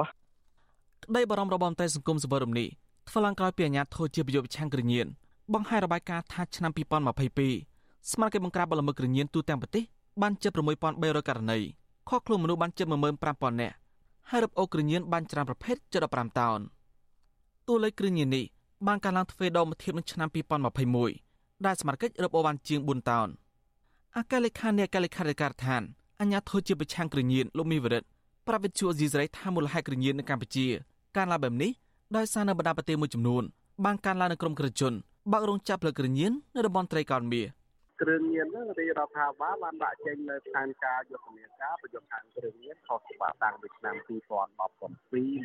[1.05, 2.67] ក្តីបារម្ភរបស់មន្ត្រីសង្គមសវរមនេះ
[3.09, 5.07] ធ្វើឡើងក្រោយពីអាជ្ញាធរជាប្រយោគឆាំងគ្រឿងញៀន
[5.53, 7.70] បង្ហាញរបាយការណ៍ថាឆ្នាំ2022
[8.09, 9.83] ស្មារតីបង្ក្រាបបទល្មើសគ្រឿងញៀនទូទាំងប្រទេស
[10.21, 10.51] បានជិត
[10.89, 11.59] 6300ករណី
[12.09, 12.87] ខកខ្លួនមនុស្សបានជិត
[13.23, 13.75] 15000នាក់
[14.29, 16.59] ហើយរឹបអូសគ្រឿងញៀនបានច្រើនប្រភេទជិត15តោន
[17.67, 18.45] តួលេខគ្រឿងញៀននេះ
[18.87, 20.29] បានកើនឡើងទ្វេដងមកធៀបនឹងឆ្នាំ
[20.95, 23.27] 2021ដែលសមាជិករឹបអូសបានជាង4តោន
[24.17, 25.81] អគ្គលេខានាយកលេខាធិការដ្ឋាន
[26.21, 28.07] អញ្ញាធិជាប្រឆាំងគ្រឿងញៀនលោកមីវរិទ្ធ
[28.47, 30.67] ប្រាប់វិទ្យុអេស៊ីសរ៉ៃថាមូលហេតុគ្រឿងញៀននៅកម្ពុជា
[31.15, 31.71] កើនឡើងបែបនេះ
[32.15, 33.43] ដោយសារនៅបណ្ដាប្រទេសមួយចំនួន
[33.85, 34.93] បានកើនឡើងនៅក្រមក្រជន
[35.31, 37.45] បើករោងចក្រផលិតគ្រឿងញៀននៅតំបន់ត្រីកោណមាស
[38.01, 44.57] គ្រឿងញៀនហ្នឹងរាជរដ្ឋាភិបាលបានដាក់ចេញនៅផែនការយុទ្ធនាការប្រយុទ្ធខាងគ្រឿងញៀនខុសច្បាប់តាំងពីឆ្នាំ2017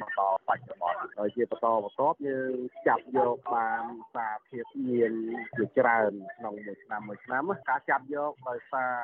[0.00, 2.54] មកដល់បច្ចុប្បន្នហើយជាបន្តបន្ទាប់យើង
[2.88, 5.12] ចាប់យកបានសារភាពញៀន
[5.56, 8.94] ជាច្រើនក្នុងមួយឆ្នាំមួយឆ្នាំការចាប់យកដោយសារ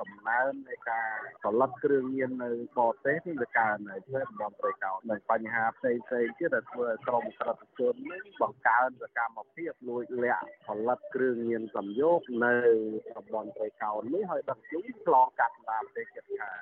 [0.00, 1.08] កំណើននៃការ
[1.42, 12.54] ផលិតគ្រឿងញៀននៅបរទេសនេះវាកើនហើយធ្វើតំបន់ព្រៃកោណនិងបញ្ហាផ្សេងផ្សេងទៀតដែលធ្វើឲ្យក្រុមក្រិតជននេះបង្កើនសកម្មភាពលួចលាក់ផលិតគ្រឿងញៀនសំយោគនៅ
[13.16, 16.60] តំបន់ព្រៃកោណនេះហើយដឹកជញ្ជូនឆ្លងកាត់តាមប្រទេសជិតខាង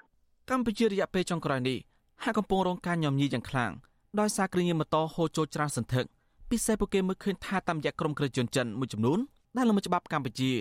[0.51, 1.79] កម្ពុជារយៈពេលចុងក្រោយនេះ
[2.25, 3.73] ហាក់កំពុងរងការញោមញីយ៉ាងខ្លាំង
[4.21, 6.05] ដោយសារគ្រឿងញៀនម៉ូតូហូរចូលច្រើនសន្ធឹក
[6.51, 9.19] ពិសេសពួកគេមើលឃើញថាតាមរយៈក្រុមគ្រឿងជនចិនមួយចំនួន
[9.57, 10.53] ដែលល្មើសច្បាប់កម្ពុជា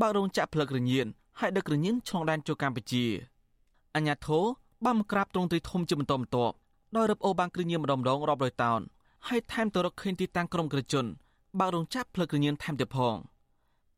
[0.00, 1.06] បើករោងចក្រផលិតគ្រឿងញៀន
[1.40, 3.04] ហើយដឹកគ្រឿងញៀនឆ្លងដែនចូលកម្ពុជា
[3.94, 4.40] អញ្ញាធោ
[4.84, 6.54] បានមកក្រាបទ្រង់ទ្រីធំជាបន្តបន្ទាប់
[6.96, 8.80] ដោយរឹបអូសបានគ្រឿងញៀនម្ដងម្ដងរាប់រយតោន
[9.28, 11.06] ហើយថែមទៅរកឃើញទីតាំងក្រុមគ្រឿងជន
[11.58, 13.16] បើករោងចក្រផលិតគ្រឿងញៀនថែមទៀតផង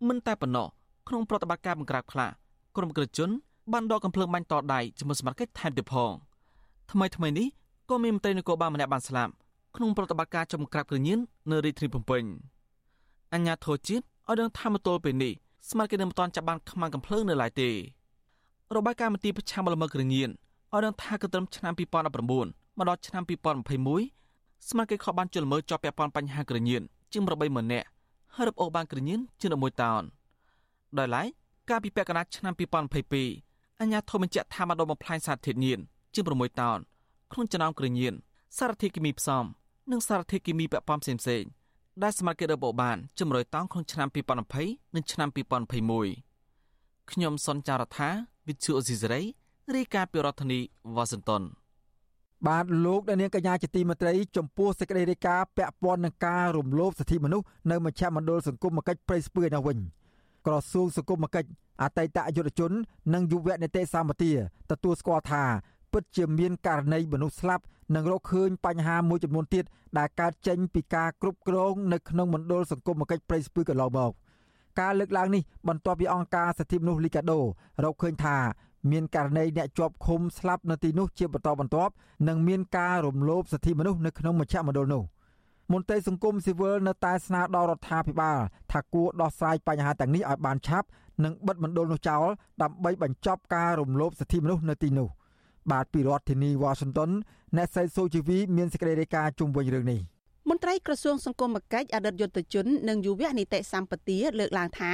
[0.08, 0.68] មិនតែប៉ុណ្ណោះ
[1.08, 2.30] ក្នុងប្រតិបត្តិការបង្ក្រាបខ្លះ
[2.76, 3.30] ក្រុមក្រជន
[3.72, 6.12] បានដកកំភ្លើងបាញ់តដៃជាមួយសមាជិកថែមទៀតផង
[6.92, 7.48] ថ្មីថ្មីនេះ
[7.90, 9.32] ក៏មានមន្ត្រីនគរបាលម្នាក់បានស្លាប់
[9.76, 11.18] ក្នុងប្រតិបត្តិការចំក្រាបគ្រឿងញៀន
[11.50, 12.24] នៅរាជធានីភ្នំពេញ
[13.34, 15.32] អញ្ញាធរជាតិឲ្យដឹងថាមកទល់ពេលនេះ
[15.70, 17.70] ស្មារតីនៅមិនទាន់ចាប់បានខ្មាំងកំភ្លើងនៅឡើយទេ
[18.76, 20.30] របាយការណ៍មន្ទីរប្រឆាំងបលល្មើសគ្រឿងញៀន
[20.72, 23.22] ឲ្យដឹងថាគឺត្រឹមឆ្នាំ2019មកដល់ឆ្នាំ
[24.00, 27.86] 2021ស្មារតីខកបានជលមើជាប់ពាក់ព័ន្ធបញ្ហាគ្រឿងញៀនជាង80000នាក់
[28.34, 30.02] ហើយរឹបអូសបានគ្រឿងញៀនជាង11តោន
[30.98, 31.26] ដោយឡែក
[31.70, 35.80] កាលពីពាក់កណ្ដាលឆ្នាំ2022អាជ្ញាធរបញ្ជាក់ថាបានដុំបំផ្លាញសារធាតុញៀន
[36.14, 36.78] ជាង6តោន
[37.32, 38.14] ក្នុងចំណោមគ្រឿងញៀន
[38.58, 39.44] សារធាតុគីមីផ្សំ
[39.92, 41.48] និងសារធាតុគីមីពាក់ព័ន្ធផ្សេងៗ
[42.02, 44.08] ដែលសមាជិករបបបានជំរុញតោនក្នុងឆ្នាំ
[44.52, 48.08] 2020និងឆ្នាំ2021ខ្ញុំសុនចាររថា
[48.48, 49.22] វិទ្យុអេស៊ីសេរី
[49.76, 50.60] រាយការណ៍ពីរដ្ឋធានី
[50.96, 51.42] វ៉ាស៊ីនតោន
[52.46, 59.78] បាទលោកអ្នកនាងកញ្ញាជាទីមេត្រីចំពោះសេចក្តីរាយការណ៍ពាក់ព័ន្ធនឹងការរំលោភសិទ្ធិមនុស្សនៅមជ្ឈមណ្ឌលសង្គមគិច្ចព្រៃស្ពឺនោះវិញ។
[60.46, 61.48] ក្រសួងសង្គមគិច្ច
[61.82, 62.72] អតីតយុវជន
[63.14, 64.32] និងយុវនីតិសម្បទា
[64.70, 65.42] ទទួលស្គាល់ថា
[65.92, 67.64] ពិតជាមានករណីមនុស្សស្លាប់
[67.94, 69.64] និងរកឃើញបញ្ហាមួយចំនួនទៀត
[69.98, 74.12] ដែលកើតចេញពីការគ្រប់គ្រងនៅក្នុងមណ្ឌលសង្គមគិច្ចព្រៃស្ពឺកន្លងមក
[74.80, 77.40] ការលើកឡើងនេះបន្ទាប់ពីអង្គការសិទ្ធិមនុស្សលីកាដូ
[77.84, 78.36] រកឃើញថា
[78.90, 81.92] មានករណីអ្នកជាប់ឃុំស្លាប់នៅទីនោះជាបន្តបន្ទាប់
[82.28, 85.02] និងមានការរំលោភសិទ្ធិមនុស្សនៅក្នុងមជ្ឈមណ្ឌលនោះ
[85.72, 88.38] មន្ត្រីសង្គមស៊ីវិលនៅតែស្នើដល់រដ្ឋាភិបាល
[88.72, 90.88] ថាគួរដោះស្រាយបញ្ហាទាំងនេះឲ្យបានឆាប់
[91.24, 92.24] និងបិទមណ្ឌលនោះចោល
[92.62, 95.08] ដើម្បីបញ្ចប់ការរំលោភសិទ្ធិមនុស្សនៅទីនោះ
[95.72, 97.10] បាទពីរដ្ឋធានីវ៉ាស៊ីនតោន
[97.56, 100.00] អ្នកស្រីសូជីវីមានសេចក្តីរាយការណ៍ជុំវិញរឿងនេះ
[100.48, 104.92] មន្ត្រីក្រសួងសង្គមគិច្ចអតីតយុទ្ធជននិងយុវនីតិសម្បទាលើកឡើងថា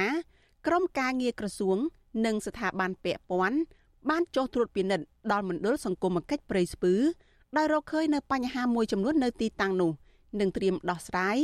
[0.67, 1.77] ក្រមការងារក្រសួង
[2.25, 3.59] និងស្ថាប័នពាក់ព័ន្ធ
[4.09, 6.93] បានចុះត្រួតពិនិត្យដល់មណ្ឌលសង្គមគិច្ចព្រៃស្ពឺ
[7.57, 9.91] ដោយរកឃើញនៅបញ្ហាមួយចំនួននៅទីតាំងនោះ
[10.39, 11.37] និងត្រៀមដោះស្រាយ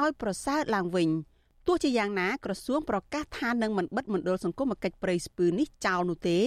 [0.00, 1.10] ឲ្យប្រសើរឡើងវិញ
[1.66, 6.38] ទោះជាយ៉ាងណាក្រសួងប្រកាសថានឹងមិនបិទមណ្ឌលសង្គមគិច្ចព្រៃស្ពឺនេះចោលនោះទេ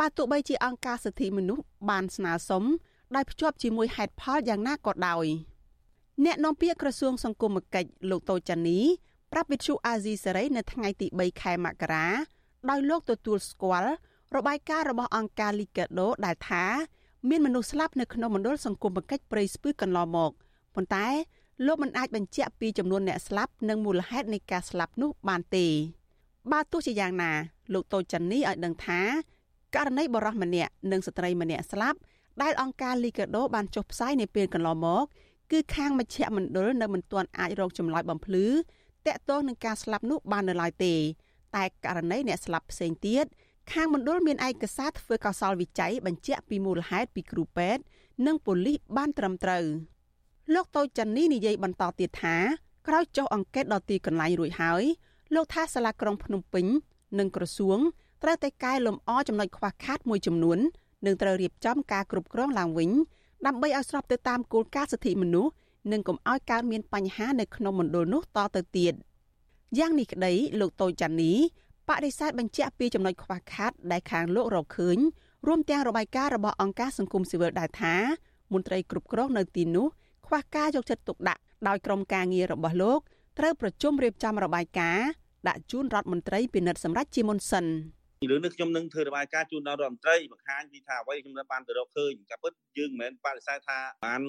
[0.00, 2.64] បើទោះបីជាអង្គការសិទ្ធិមនុស្សបានស្នើសុំ
[3.14, 5.26] ដោយភ្ជាប់ជាមួយហេតុផលយ៉ាងណាក៏ដោយ
[6.24, 8.80] អ្នកនាំពាក្យក្រសួងសង្គមគិច្ចលោកតូចានី
[9.32, 12.06] ប្រាប់វិទ្យុអាស៊ីសេរីនៅថ្ងៃទី3ខែមករា
[12.70, 13.92] ដោយលោកទទួលស្គាល់
[14.36, 16.64] របាយការណ៍របស់អង្គការ Liga do ដែលថា
[17.28, 20.32] មានមនុស្សស្លាប់នៅក្នុងមណ្ឌលសង្គមគិច្ចព្រៃស្ពឺកន្លងមក
[20.74, 21.06] ប៉ុន្តែ
[21.66, 25.66] លោកមិនអាចបញ្ជាក់ពីចំនួនអ្នកស្លាប់និងមូលហេតុនៃការស្លាប់នោះបានទេ
[26.52, 27.32] បើទោះជាយ៉ាងណា
[27.72, 29.00] លោកតូចចាន់នីឲ្យដឹងថា
[29.74, 31.98] ករណីបរិះម្នាក់និងស្ត្រីម្នាក់ស្លាប់
[32.42, 35.04] ដែលអង្គការ Liga do បានចុះផ្សាយនៅពេលកន្លងមក
[35.52, 38.46] គឺខាងមជ្ឈមណ្ឌលនៅមិនទាន់អាចរកចម្លើយបំភ្លឺ
[39.06, 40.94] តាក់ទងនឹងការស្លាប់នោះបាននៅឡើយទេ
[41.56, 43.24] តែករណីអ្នកស្លាប់ផ្សេងទៀត
[43.72, 47.82] ខាងមណ្ឌលមានឯកសារធ្វើកោសលវិច័យបញ្ជាក់ពីមូលហេតុពីគ្រូពេទ្យ
[48.26, 49.64] និងប៉ូលីសបានត្រឹមត្រូវ
[50.54, 52.36] លោកតូចចាន់នីនិយាយបន្តទៀតថា
[52.88, 54.82] ក្រោយចុះអង្កេតដល់ទីកន្លែងរួចហើយ
[55.34, 56.66] លោកថាសាលាក្រុងភ្នំពេញ
[57.18, 57.78] និងក្រសួង
[58.22, 60.58] ត្រូវតែកែលម្អចំណុចខ្វះខាតមួយចំនួន
[61.06, 62.90] និងត្រូវរៀបចំការគ្រប់គ្រងឡើងវិញ
[63.46, 65.52] ដើម្បីឲ្យស្របទៅតាមគោលការណ៍សិទ្ធិមនុស្ស
[65.92, 68.94] និងកុំឲ្យកើតមានបញ្ហានៅក្នុងមណ្ឌលនោះតទៅទៀត
[69.78, 71.32] យ៉ាងនេះក្តីលោកតូចចាន់នី
[71.88, 74.98] បដិសេធបញ្ជាក់ពីចំណុចខ្វះខាតដែលខាងលោករកឃើញ
[75.46, 77.94] រួមទាំងរបាយការណ៍របស់អង្គការសង្គមស៊ីវិលដែរថា
[78.52, 79.86] មន្ត្រីគ្រប់គ្រងនៅទីនោះ
[80.32, 83.00] ខ្វះការយកចិត្តទុកដាក់ដោយក្រុមការងាររបស់លោក
[83.38, 85.08] ត្រូវប្រជុំរៀបចំរបាយការណ៍
[85.48, 87.66] ដាក់ជូនរដ្ឋមន្ត្រីពិនិត្យសម្រាប់ជាមុនសិន
[88.30, 94.22] រឿងនេះខ្ញុំនឹងធ្វើរបាយការណ៍ជូនដល់រដ្ឋមន្ត្រីបង្ហាញពីថាអ្វីខ្ញុំបានទៅរកឃើញតែពិតយើងមិនមែនបដិសេធថាបាន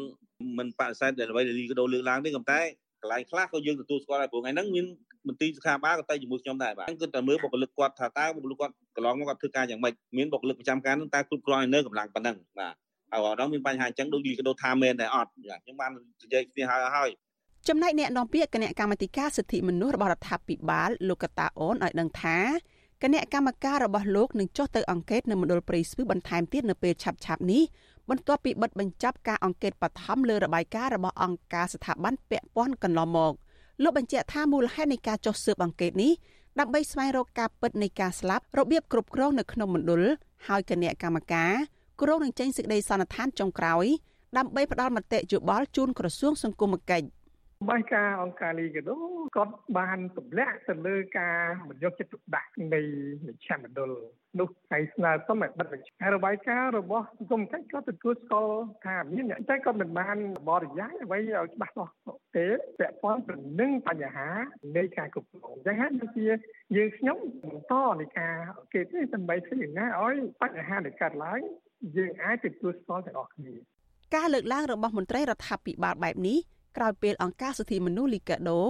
[0.57, 2.61] មិនបដិសេធដែលអ្វីដែលលីកដោលើកឡើងទេប៉ុន្តែ
[3.01, 4.85] កន្លែងខ្លះក៏យើងទទួលស្គាល់ដែរព្រោះថ្ងៃហ្នឹងមាន
[5.27, 12.75] មន្ត្រីសុខាភិបាលក៏ទៅជាមួយខ្ញុំដែរបាទគឺតែមើលបុគ្គលិកគាត់ថាតើបុគ្គលិកគាត់កន្លងមកគាត់ធ្វើការយ៉ាងម៉េចមានបុគ្គលិកប្រចាំការហ្នឹងតើគ្រប់គ្រាន់នៅកម្លាំងប៉ុណ្ណឹងបាទ
[13.13, 15.91] ហើយអត់ដល់មានបញ្ហាអញ្ចឹងដូចលីកដោថាមែនតែអត់ខ្ញុំបាន
[16.23, 17.09] និយាយគ្នាហើយហើយ
[17.67, 22.37] ចំណែកអ្នកនាំពាក្យគណៈកម្មាធិការសិទ្ធិមនុស្សរបស់រដ្ឋាភិបាលលោកកតាអូនឲ្យដឹងថា
[23.03, 27.63] គណៈកម្មការរបស់លោកនឹងចុះទៅអង្កេតនៅមណ្ឌលព្រៃស្ពឺបន្ថែមទៀតនៅពេលឆាប់ឆាប់នេះ
[28.09, 33.33] បន្ទាប់ពីបិទបញ្ចប់ការអង្កេតបឋមលើរបាយការណ៍របស់អង្គការស្ថាប័នពាក់ព័ន្ធកន្លងមក
[33.83, 36.11] លោកបញ្ជាក់ថាមូលហេតុនៃការចុះស៊ើបអង្កេតនេះ
[36.59, 40.01] ដើម្បីស្វែងរកការពិតនៃការស្លាប់របៀបគ្រប់គ្រងនៅក្នុងមណ្ឌល
[40.47, 41.53] ហើយគណៈកម្មការ
[42.01, 43.85] គ្រងនឹងចេញសេចក្តីសន្និដ្ឋានចុងក្រោយ
[44.37, 47.23] ដើម្បីផ្ដល់មតិយោបល់ជូនក្រសួងសង្គមគិច្ច
[47.71, 48.97] បាយការអង្គការលីកាដូ
[49.35, 51.37] គាត់បានទម្លាក់ទៅលើការ
[51.69, 52.81] មិនយកចិត្តទុកដាក់នៃ
[53.25, 53.91] មជ្ឈមណ្ឌល
[54.39, 60.17] នោះហើយស្នើសុំឲ្យបិទវិជ្ជារបាយការណ៍របស់សង្គមកិច្ចក៏ទទួលស្គាល់ថាមានអ្នកតែគាត់មិនបាន
[60.49, 61.93] បរិយាយអ្វីឲ្យច្បាស់លាស់
[62.35, 62.47] ទេ
[62.79, 64.29] ពាក់ព័ន្ធទៅនឹងបញ្ហា
[64.77, 66.27] នៃការគ្រប់គ្រងអញ្ចឹងហើយដូចជា
[66.75, 71.41] យើងខ្ញុំបន្តនៃការអង្កេតនេះដើម្បីធ្វើយ៉ាងណាឲ្យបញ្ហាដែលកើតឡើង
[71.97, 73.53] យើងអាចទទួលស្គាល់ទាំងអស់គ្នា
[74.15, 76.37] ការលើកឡើងរបស់មន្ត្រីរដ្ឋាភិបាលបែបនេះ
[76.77, 78.61] ក្រោយពេលអង្គការសិទ្ធិមនុស្សលីកាដូ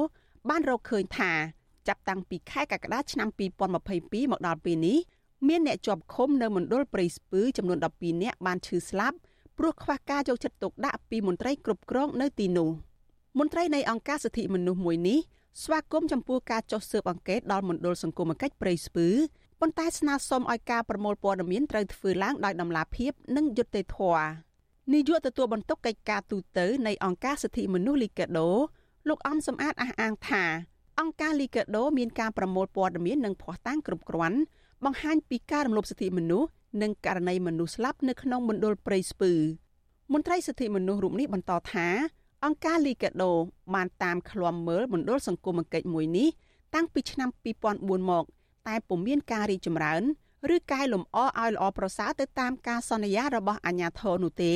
[0.50, 1.32] បានរកឃើញថា
[1.88, 4.98] ចាប់តាំងពីខែកក្កដាឆ្នាំ2022មកដល់ពេលនេះ
[5.48, 9.18] មានអ្នកជាប់ឃុំនៅមណ្ឌលព្រៃស្ពឺចំនួន12នាក់បានឈឺស្លាប់
[9.58, 12.70] ព្រោះខ្វះការយកចិត្តទុកដាក់ពីមន្ត្រីគ្រប់គ្រងនៅទីនោះ
[13.40, 15.20] មន្ត្រីនៃអង្គការសិទ្ធិមនុស្សមួយនេះ
[15.64, 19.08] ស្វាគមន៍ចំពោះការចុះស៊ើបអង្កេតដល់មណ្ឌលសង្គមគិច្ចព្រៃស្ពឺ
[19.66, 24.28] ប៉ុន្តែស្នើសុំឲ្យការប្រមូលព័ត៌មានត្រូវធ្វើឡើងដោយដំណាភាព និងយុត្តិធម៌
[24.94, 28.50] នាយកទទួលបន្ទុកកិច្ចការទូតនៃអង្គការសិទ្ធិមនុស្សលីកាដូ
[29.08, 30.44] លោកអំសំអាតអះអាងថា
[31.00, 34.40] អង្គការលីកាដូមានការប្រមូលព័ត៌មាននិងភ័ស្តុតាងគ្រប់គ្រាន់
[34.86, 36.50] បង្ហាញពីការរំលោភសិទ្ធិមនុស្ស
[36.82, 39.34] និងករណីមនុស្សស្លាប់នៅក្នុងមណ្ឌលព្រៃស្ពឺ
[40.14, 41.88] មន្ត្រីសិទ្ធិមនុស្សរូបនេះបន្តថា
[42.46, 43.32] អង្គការលីកាដូ
[43.74, 46.30] បានតាមឃ្លាំមើលមណ្ឌលសង្គមគិច្ចមួយនេះ
[46.76, 47.30] តាំងពីឆ្នាំ
[47.72, 48.26] 2004មក
[48.68, 50.04] តែពុំមានការរីកចម្រើន
[50.56, 54.54] ឬកែលម្អឲ្យល្អប្រសើរទៅតាមការសន្យារបស់អាជ្ញាធរនោះទេ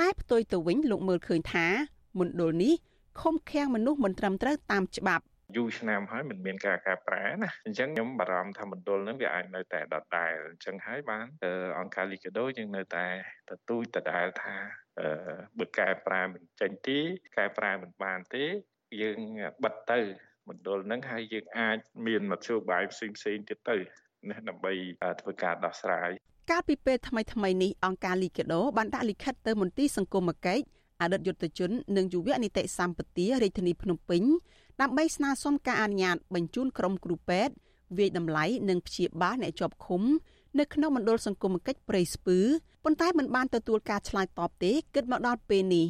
[0.00, 1.66] តែផ្ទុយទៅវិញលោកមើលឃើញថា
[2.18, 2.74] មណ្ឌលនេះ
[3.20, 5.24] ឃុំឃាំងមនុស្សមិនត្រឹមត្រូវតាមច្បាប់
[5.56, 11.24] យូរឆ្នាំហើយមិនមានការកែប្រែណាអញ្ចឹងខ្ញុំបារម្ភថាមណ្ឌលនឹងវាអាចនៅតែដដែលអញ្ចឹងហើយបាន
[11.78, 13.06] អង្គការលីកាដូយើងនៅតែ
[13.50, 14.54] ទទូចដដែលថា
[15.58, 16.98] បើកែប្រែមិនចេញទេ
[17.36, 18.44] កែប្រែមិនបានទេ
[19.00, 19.18] យើង
[19.64, 20.00] បិទទៅ
[20.48, 23.76] មណ្ឌលនឹងហើយយើងអាចមានមធ្យោបាយផ្សេងផ្សេងទៀតទៅ
[24.30, 24.72] ណាដើម្បី
[25.20, 26.10] ធ្វើការដោះស្រាយ
[26.50, 30.64] កាលពីពេលថ្មីថ្មីនេះអង្គការលីកាដូបានដាក់លិខិតទៅមន្ទីរសង្គមគិច្ច
[31.00, 34.22] អអតីតយុទ្ធជននិងយុវនីតិសម្បទារាជធានីភ្នំពេញ
[34.80, 37.54] ដើម្បីស្នើសុំការអនុញ្ញាតបញ្ជូនក្រុមគ្រូពេទ្យ
[37.98, 40.02] វាយតម្លៃនិងព្យាបាលអ្នកជាប់ឃុំ
[40.58, 42.38] នៅក្នុងមណ្ឌលសង្គមគិច្ចព្រៃស្ពឺ
[42.84, 45.86] ប៉ុន្តែមិនបានទទួលការឆ្លើយតបទេគិតមកដល់ពេលនេះ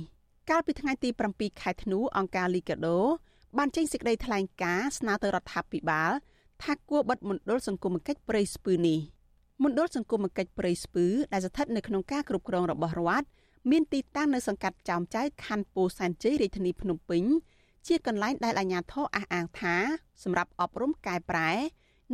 [0.50, 2.98] កាលពីថ្ងៃទី7ខែធ្នូអង្គការលីកាដូ
[3.58, 6.12] បានចេញសេចក្តីថ្លែងការណ៍ស្នើទៅរដ្ឋាភិបាល
[6.62, 8.98] ថាគួរបិទមណ្ឌលសង្គមគិច្ចព្រៃស្ពឺនេះ
[9.62, 13.26] មណ្ឌលសង្គមគិច្ចព្រៃស្ពឺដែលស្ថិតនៅក្នុងការគ្រប់គ្រងរបស់រដ្ឋ
[13.70, 17.22] មានទីតាំងនៅសង្កាត់ចោមចៅខណ្ឌពោធិ៍សែនជ័យរាជធានីភ្នំពេញ
[17.86, 19.74] ជាកន្លែងដែលអាជ្ញាធរអះអាងថា
[20.22, 21.50] សម្រាប់អប់រំកែប្រែ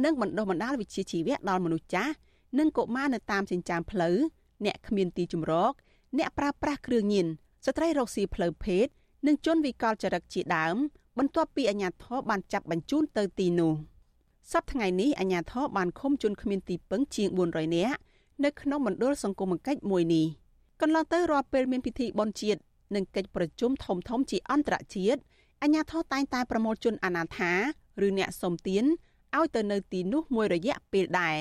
[0.05, 2.13] និងបណ្ដុះបណ្ដាលវិជ្ជាជីវៈដល់មនុស្សចាស់
[2.59, 4.17] និងកុមារនៅតាមចិញ្ចើមផ្លូវ
[4.65, 5.73] អ្នកគ្មានទីជម្រក
[6.19, 7.27] អ្នកប្រើប្រាស់គ្រឿងញៀន
[7.67, 8.87] ស្ត្រីរកស៊ីផ្លូវភេទ
[9.27, 10.77] និងជនវិកលចរិតជាដើម
[11.19, 13.73] បន្ទាប់ពីអាជ្ញាធរបានចាប់បញ្ជូនទៅទីនោះ
[14.53, 17.99] សប្តាហ៍ថ្ងៃនេះអាជ្ញាធរបានឃុំជនគ្មានទីពឹងជាង400នាក់
[18.45, 20.27] នៅក្នុងមណ្ឌលសង្គមគិច្ចមួយនេះ
[20.81, 22.61] កន្លងទៅរាល់ពេលមានពិធីបុណ្យជាតិ
[22.95, 25.21] និងកិច្ចប្រជុំធំធំជាអន្តរជាតិ
[25.63, 27.53] អាជ្ញាធរតែងតែប្រមូលជនអនាថា
[28.07, 28.85] ឬអ្នកសុំទាន
[29.37, 31.37] ឲ្យទៅនៅទីនោះមួយរយៈពេលដែរ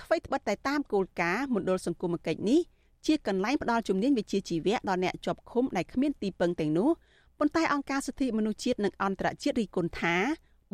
[0.00, 2.60] អ្វីត្បិតតែតាមគោលការណ៍មណ្ឌលសង្គមគិច្ចនេះ
[3.06, 6.90] ជាកន្លែងផ្ដល់ជំនាញវិជ្ជាជីវៈដល់អ្នកជាប់ឃុំដែលគ្មានទីពឹងទាំងនោះ
[7.38, 10.14] ប៉ុន្តែអង្គការសិទ្ធិមនុស្សជាតិនិងអន្តរជាតិរីគុណថា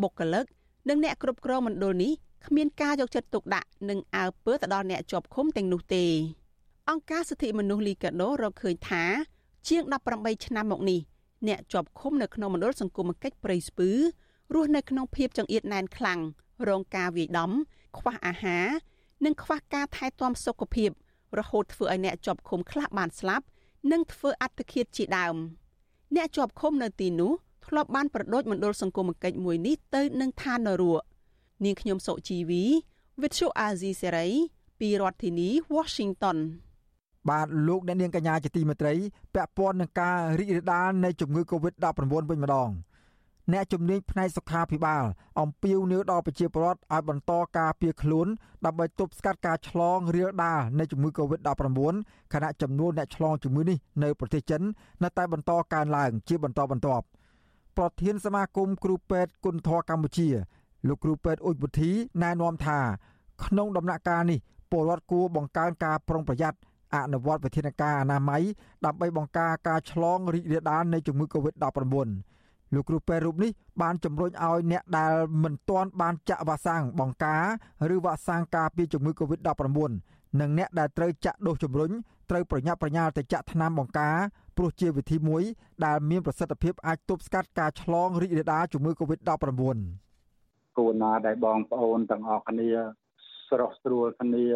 [0.02, 0.44] បុគ្គលិក
[0.88, 2.12] និងអ្នកគ្រប់គ្រងមណ្ឌលនេះ
[2.46, 6.04] គ្មានការយកចិត្តទុកដាក់និងអើពើទៅដល់អ្នកជាប់ឃុំទាំងនោះទេ
[6.90, 9.04] អង្គការសិទ្ធិមនុស្សលីកាដូរកឃើញថា
[9.68, 9.82] ជាង
[10.14, 11.00] 18ឆ្នាំមកនេះ
[11.48, 13.90] អ្នកជាប់ឃុំនៅក្នុងមណ្ឌលសង្គមគិច្ចព្រៃស្ពឺ
[14.54, 16.20] រស់នៅក្នុងភាពចង្អៀតណែនខ្លាំង
[16.68, 17.52] រងការវាយដំ
[17.98, 18.66] ខ្វះអាហារ
[19.24, 20.90] និងខ្វះការថែទាំសុខភាព
[21.38, 23.44] រហូតធ្វើឲ្យអ្នកជាប់ឃុំខ្លះបានស្លាប់
[23.92, 25.36] និងធ្វើអត្តឃាតជាដើម
[26.16, 27.32] អ្នកជាប់ឃុំនៅទីនោះ
[27.66, 31.02] ធ្លាប់បានប្រដូចមណ្ឌលសង្គមគិច្ចមួយនេះទៅនឹងឋាននរក
[31.64, 32.62] នាងខ្ញុំសុជីវី
[33.20, 34.30] Vithu Azizi Serai
[34.80, 36.38] ពីរដ្ឋធានី Washington
[37.28, 38.94] បាទលោកអ្នកនាងកញ្ញាជាទីមេត្រី
[39.34, 41.86] ពាក់ព័ន្ធនឹងការរីករាលដាលនៃជំងឺ Covid-19
[42.30, 42.70] វិញម្ដង
[43.52, 45.04] អ្នកជំនាញផ្នែកសុខាភិបាល
[45.40, 48.26] អំពាវនាវដល់ប្រជាពលរដ្ឋឲ្យបន្តការពារខ្លួន
[48.66, 51.94] ដើម្បីទប់ស្កាត់ការឆ្លងរាលដាលនៃជំងឺ Covid-19
[52.32, 54.62] ខណៈចំនួនអ្នកឆ្លងជំងឺនេះនៅប្រទេសចិន
[55.02, 57.04] នៅតែបន្តកើនឡើងជាបន្តបន្ទាប់
[57.76, 60.28] ប្រធានសមាគមគ្រូពេទ្យគុណធម៌កម្ពុជា
[60.88, 61.90] លោកគ្រូពេទ្យអ៊ុចវុធី
[62.22, 62.78] ណែនាំថា
[63.44, 64.38] ក្នុងដំណាក់កាលនេះ
[64.70, 66.58] ពលរដ្ឋគួរបង្កើនការប្រុងប្រយ័ត្ន
[66.96, 68.42] អនុវត្តវិធានការអនាម័យ
[68.84, 72.29] ដើម្បីបង្ការការឆ្លងរីករាលដាលនៃជំងឺ Covid-19
[72.74, 73.50] លោកគ្រូពេទ្យរូបនេះ
[73.82, 77.44] បានជំរុញឲ្យអ្នកដែលមិនទាន់បានចាក់វ៉ាក់សាំងបង្ការ
[77.94, 79.90] ឬវ៉ាក់សាំងការពារជំងឺ Covid-19
[80.40, 81.90] និងអ្នកដែលត្រូវចាក់ដូសជំរុញ
[82.30, 84.16] ត្រូវប្រញាប់ប្រញាល់ទៅចាក់ថ្នាំបង្ការ
[84.56, 85.42] ព្រោះជាវិធីមួយ
[85.84, 89.76] ដែលមានប្រសិទ្ធភាពអាចទប់ស្កាត់ការឆ្លងរីករាលដាលជំងឺ Covid-19
[90.78, 92.68] គួរណាដែលបងប្អូនទាំងអស់គ្នា
[93.48, 94.46] ស្រស់ស្រួលគ្នា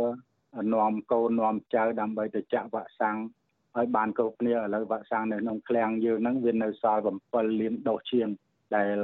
[0.74, 3.16] នាំកូននាំចៅដើម្បីទៅចាក់វ៉ាក់សាំង
[3.78, 8.28] ឲ្យបានគ្រប់គ្នាឥឡូវវ៉ាក់សាំងនៅក្នុងឃ្លាំងយើងហ្នឹងវានៅសល់7លានដូសជាង
[8.76, 8.96] ដែល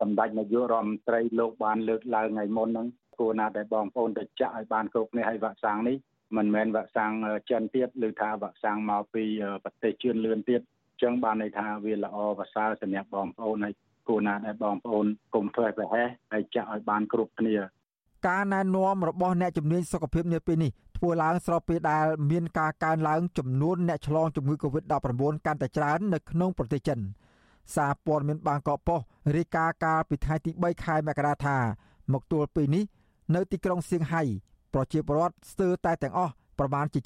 [0.00, 5.96] សម្ដេចនាយករដ្ឋមន្ត្រីលោកបានលើកឡើងថ្ងៃមុនហ្នឹងគួរណាដែលបងប្អូនទៅចាក់ឲ្យបានគ្រប់គ្នាហើយវ៉ាក់សាំងនេះ
[6.36, 7.12] មិនមែនវ៉ាក់សាំង
[7.50, 9.24] ចិនទៀតឬថាវ៉ាក់សាំងមកពី
[9.64, 13.74] ប្រទេសជឿនលឿនទៀតអញ្ចឹងបានន័យថាវាល្អប្រសើរសម្រាប់បងប្អូនហើយ
[14.08, 17.56] គួរណាដែលបងប្អូនកុំធ្វើឲ្យប្រហែសហើយចាក់ឲ្យបានគ្រប់គ្នា
[18.28, 26.98] ការណែនាំរបស់អ្នកជំនាញសុខភាពនាពេលនេះ ធ្វើឡើងស្របពេលដែលមានការកើនឡើងចំនួនអ្នកឆ្លងជំងឺ Covid-19 កាន់តែច្រើននៅក្នុងប្រទេសចិន
[27.74, 31.56] សារព័ត៌មានបាងកកប៉ុស្តិ៍រាយការណ៍កាលពីថ្ងៃទី3ខែមករាថា
[32.12, 32.84] មកទល់ពេលនេះ
[33.34, 34.22] នៅទីក្រុងសៀងហៃ
[34.74, 37.00] ប្រជាពលរដ្ឋស្ទើរតែទាំងអស់ប្រមាណជា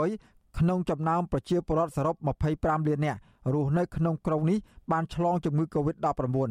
[0.00, 2.16] 70%ក្នុងចំណោមប្រជាពលរដ្ឋសរុប
[2.52, 3.18] 25លាននាក់
[3.52, 4.58] រស់នៅក្នុងក្រុងនេះ
[4.92, 6.50] បានឆ្លងជំងឺ Covid-19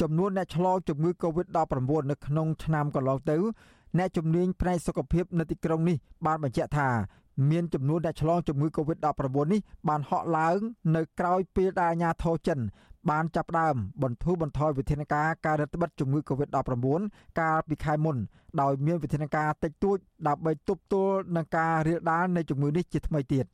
[0.00, 3.36] ចំនួនអ្នកឆ្លងជំងឺ Covid-19 នៅក្នុងឆ្នាំកន្លងទៅ
[3.98, 6.88] អ្នកជំនាញផ្នែកសុខភាពនៅទីក្រុងនេះបានបញ្ជាក់ថា
[7.50, 10.58] មានចំនួនអ្នកឆ្លងជំងឺ Covid-19 នេះបានហក់ឡើង
[10.96, 12.60] នៅក្រោយពេលដែលអាជ្ញាធរចិន
[13.10, 16.86] បានចាប់ផ្ដើមបន្ធូរបន្ថយវិធានការការរដ្ឋបិទជំងឺ Covid-19
[17.40, 18.16] កាលពីខែមុន
[18.60, 19.96] ដោយមានវិធានការតិចតួច
[20.28, 23.44] ដើម្បីទប់ទល់នឹងការរាលដាលនៃជំងឺនេះជាថ្មីទៀត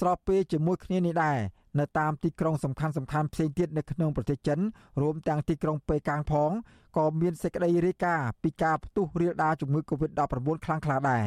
[0.00, 1.38] ស្របពេលជាមួយគ្នានេះដែរ
[1.80, 4.58] នៅតាមទីក្រុងសំខាន់សំខាន់ផ្សេងទៀតនៅក្នុងប្រទេសចិន
[5.02, 6.50] រួមទាំងទីក្រុងប៉េកាំងផង
[6.96, 11.26] ក៏មានសេចក្តីរាយការណ៍ពីការផ្ទុះរាលដាលជំងឺ Covid-19 ខ្លាំងក្លាដែរ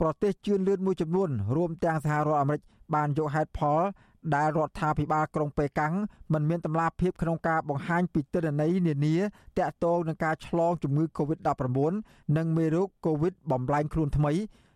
[0.00, 2.62] ប្រទេសជឿនលឿនមួយចំនួនរួមទាំងសហរដ្ឋអាមេរិក
[2.94, 3.80] បានយកហេតុផល
[4.34, 5.94] ដែលរដ្ឋាភិបាលក្រុងប៉េកាំង
[6.32, 9.16] មិនមានតម្លាភាពក្នុងការបង្ហាញពីទិន្នន័យនានា
[9.58, 11.92] ទាក់ទងនឹងការឆ្លងជំងឺ Covid-19
[12.36, 14.32] និងមេរោគ Covid បំលែងខ្លួនថ្មី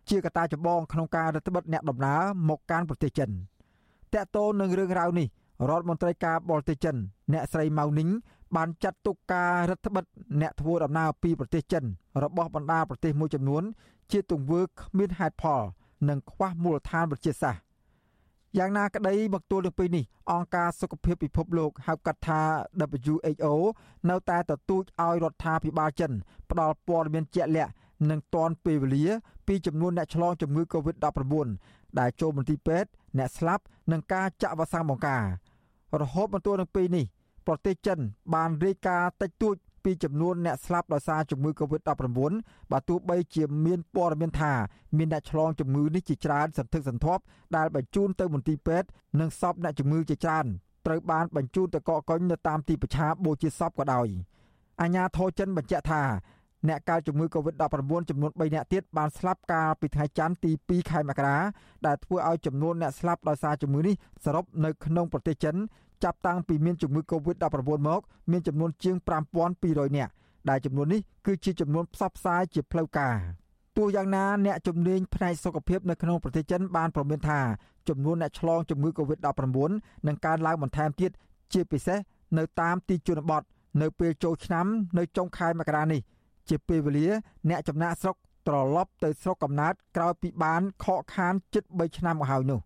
[0.09, 3.31] ជាកត្តាចម្បងក្នុងការរដ្ឋបិទអ្នកដំណើរមកកាន់ប្រទេសចិន។
[4.15, 5.29] តកតូននឹងរឿងរ៉ាវនេះ
[5.69, 6.97] រដ្ឋមន្ត្រីការបរទេសចិន
[7.33, 8.09] អ្នកស្រីម៉ៅនីង
[8.57, 10.05] បានចាត់ទុកការរដ្ឋបិទ
[10.41, 11.85] អ្នកធ្វើដំណើរពីប្រទេសចិន
[12.23, 13.63] របស់បណ្ដាប្រទេសមួយចំនួន
[14.13, 15.63] ជាទង្វើគ្មានហេតុផល
[16.09, 17.63] និងខ្វះមូលដ្ឋានវិទ្យាសាស្ត្រ
[18.59, 22.41] យ៉ាងណាក្តីមកទល់នឹងពេលនេះអង្គការសុខភាពពិភពលោកហៅកាត់ថា
[23.03, 23.47] WHO
[24.11, 26.13] នៅតែទទូចឲ្យរដ្ឋាភិបាលចិន
[26.51, 27.73] ផ្ដល់ព័ត៌មានជាក់លាក់
[28.11, 29.07] និងទាន់ពេលវេលា
[29.47, 31.49] ពីចំនួនអ្នកឆ្លងជំងឺ Covid-19
[31.99, 32.89] ដែលចូលមន្ទីរពេទ្យ
[33.19, 35.25] អ្នកស្លាប់និងការចាក់វ៉ាក់សាំងបង្ការ
[36.01, 37.05] រហូតមកទល់នឹងពេលនេះ
[37.47, 37.99] ប្រទេសចិន
[38.35, 42.11] បានរាយការណ៍តិចតួចពីចំនួនអ្នកស្លាប់ដោយសារជំងឺ Covid-19
[42.73, 44.53] បើទោះបីជាមានព័ត៌មានថា
[44.97, 47.23] មានអ្នកឆ្លងជំងឺនេះជាច្រើនសន្ធឹកសន្ធាប់
[47.57, 48.89] ដែលបញ្ជូនទៅមន្ទីរពេទ្យ
[49.21, 50.47] និងសពអ្នកជំងឺជាច្រើន
[50.87, 54.09] ត្រូវបានបញ្ជូនទៅកកកុញនៅតាមទីប្រឆាបូជាសពក៏ដោយ
[54.81, 56.03] អាញាធរចិនបញ្ជាក់ថា
[56.69, 61.37] អ្នកកើតជំងឺ Covid-19 ចំនួន3នាក់ទៀតបានស្លាប់កាលពីថ្ងៃច័ន្ទទី2ខែមករា
[61.87, 63.95] ដែលធ្វើឲ្យចំនួនអ្នកស្លាប់ដោយសារជំងឺនេះ
[64.25, 65.57] សរុបនៅក្នុងប្រទេសចិន
[66.05, 67.47] ចាប់តាំងពីមានជំងឺ Covid-19
[67.89, 68.01] មក
[68.31, 68.97] មានចំនួនជាង
[69.47, 70.13] 5200នាក់
[70.49, 73.17] ដែលចំនួននេះគឺជាចំនួនផ្សព្វផ្សាយជាផ្លូវការ
[73.77, 77.41] ទោះយ៉ាងណាអ្នកជំនាញផ្នែកសុខភាពនៅក្នុងប្រទេសចិនបានប្រមានថា
[77.89, 79.71] ចំនួនអ្នកឆ្លងជំងឺ Covid-19
[80.07, 81.11] នឹងកើនឡើងបន្ថែមទៀត
[81.53, 81.99] ជាពិសេស
[82.39, 83.43] នៅតាមទីជនបទ
[83.83, 84.67] នៅពេលចូលឆ្នាំ
[84.99, 86.01] នៅចុងខែមករានេះ
[86.49, 87.09] ជាពេលវេលា
[87.49, 88.17] អ្នកចំណាក់ស្រុក
[88.49, 92.61] ត្រឡប់ទៅស្រុកកំណើតក្រោយពីបានខកខានជិត3ឆ្នាំមកហើយនោះ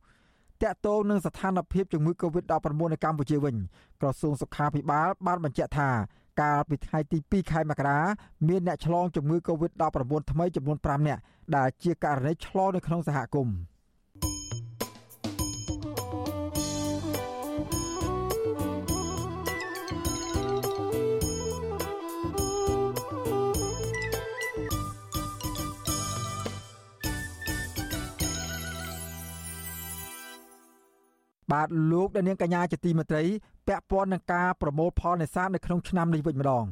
[0.62, 2.54] តកតងនឹងស្ថានភាពជំងឺ Covid-19
[2.92, 3.56] នៅកម្ពុជាវិញ
[4.00, 5.88] ក្រសួងសុខាភិបាលបានបញ្ជាក់ថា
[6.40, 7.98] កាលពីថ្ងៃទី2ខែមករា
[8.48, 11.20] មានអ្នកឆ្លងជំងឺ Covid-19 ថ្មីចំនួន5នាក់
[11.56, 13.56] ដែលជាករណីឆ្លងនៅក្នុងសហគមន៍
[31.52, 33.24] បាទលោកដានាងកញ្ញាជាទីមេត្រី
[33.68, 36.64] ពាក់ព័ន្ធនឹងការប្រមូលផលនេសាទនៅក្នុងឆ្នាំនេះវិញម្ដង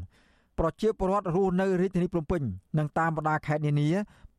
[0.58, 2.42] ប្រជាពលរដ្ឋរស់នៅរាជធានីភ្នំពេញ
[2.78, 3.90] និងតាមបណ្ដាខេត្តនានា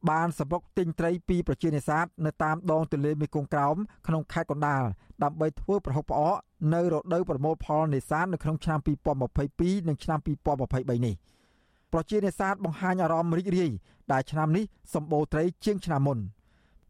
[0.09, 3.75] បានសម្រុកទិញត្រីពីប្រជានេសាទនៅតាមដងទន្លេមេគង្គក្រោម
[4.07, 4.83] ក្នុងខេត្តកណ្ដាល
[5.23, 6.35] ដើម្បីធ្វើប្រហុកផ្អក
[6.73, 8.79] នៅរដូវប្រមូលផលនេសាទនៅក្នុងឆ្នាំ
[9.33, 11.15] 2022និងឆ្នាំ2023នេះ
[11.93, 13.71] ប្រជានេសាទបង្ហាញអារម្មណ៍រីករាយ
[14.11, 14.63] ដែលឆ្នាំនេះ
[14.93, 16.19] សម្បូរត្រីជាងឆ្នាំមុន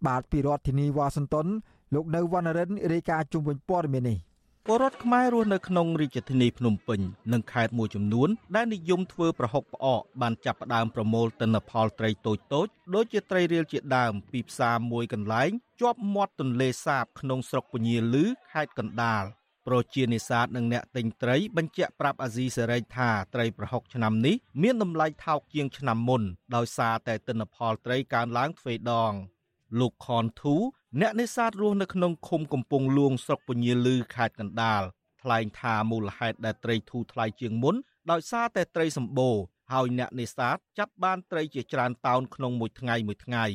[0.07, 1.47] បាទពីរដ្ឋធានីវ៉ាស៊ីនតោន
[1.93, 4.17] លោកនៅវណ្ណរិនរាយការណ៍ជុំវិញព័ត៌មាននេះ
[4.65, 6.99] ពលរដ្ឋខ្មែររស់នៅក្នុងរាជធានីភ្នំពេញ
[7.33, 15.49] និងខេត្តមួយចំនួនដែលនិយមធ្វើប្រហុកផ្អកបានចាប់ផ្ដើមប្រមូលទិន្នផលត្រីតូចតូចដូចជាត្រីរៀលជាដើមពីផ្សារមួយកន្លែង
[15.81, 19.23] ជាប់មាត់ទន្លេសាបក្នុងស្រុកពញាលឺខេត្តកណ្ដាល
[19.67, 26.21] ប្រជានេសាទនិងអ្នកទិញត្រីបញ្ជាក់ប្រាប់អាស៊ីសេរីថាត្រីប្រហុកឆ្នាំនេះមានតម្លៃថោកជាងឆ្នាំមុន
[26.55, 29.13] ដោយសារតែទិន្នផលត្រីកើនឡើងទ្វេដង។
[29.79, 30.55] លោកខនធូ
[31.01, 34.83] អ្នកនេសាទរស់នៅក្នុងឃុំកំពង់លួងស្រុកពញាលឺខេត្តកណ្ដាល
[35.21, 37.75] ថ្លែងថាមូលហេតុដែលត្រីធូរថ្លៃជាងមុន
[38.11, 39.35] ដោយសារតែត្រីសម្បូរ
[39.71, 43.45] ហើយអ្នកនេសាទចាប់បានត្រីជាច្រើនតោនក្នុងមួយថ្ងៃមួយថ្ងៃ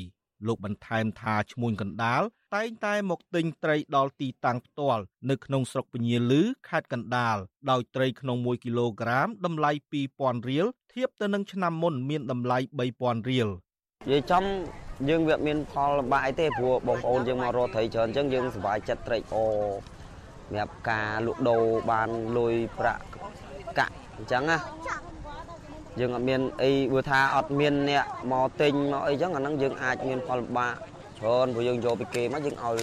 [0.46, 2.22] លោកបន្ថែមថាឈ្មួញកណ្ដាល
[2.54, 7.36] តែងតែមកទិញត្រីដល់ទីតាំងផ្ទាល់នៅក្នុងស្រុកពញាលឺខេត្តកណ្ដាល
[7.70, 9.70] ដោយត្រីក្នុង1គីឡូក្រាមតម្លៃ
[10.10, 12.58] 2000រៀលធៀបទៅនឹងឆ្នាំមុនមានតម្លៃ
[12.94, 13.48] 3000រៀល
[14.11, 14.44] និយាយចំ
[15.09, 19.68] យើងវាមានផលលំបាកអីទេព្រោះបងប្អូនយើងមករកត្រីច្រើនអញ្ចឹងយើងសប្បាយចិត្តត្រេកអរ
[20.46, 23.03] សម្រាប់ការលក់ដូរបានលុយប្រាក់
[23.78, 24.59] កាក់អញ្ចឹងណា
[26.00, 30.74] យើងអត់មានអីព្រោះថាអត់មានអ្នកមកទិញមកអីចឹងអាហ្នឹងយើងអាចមានផលលំបាក
[31.18, 32.76] ច្រើនព្រោះយើងយកពីគេមកយើងឲ្យ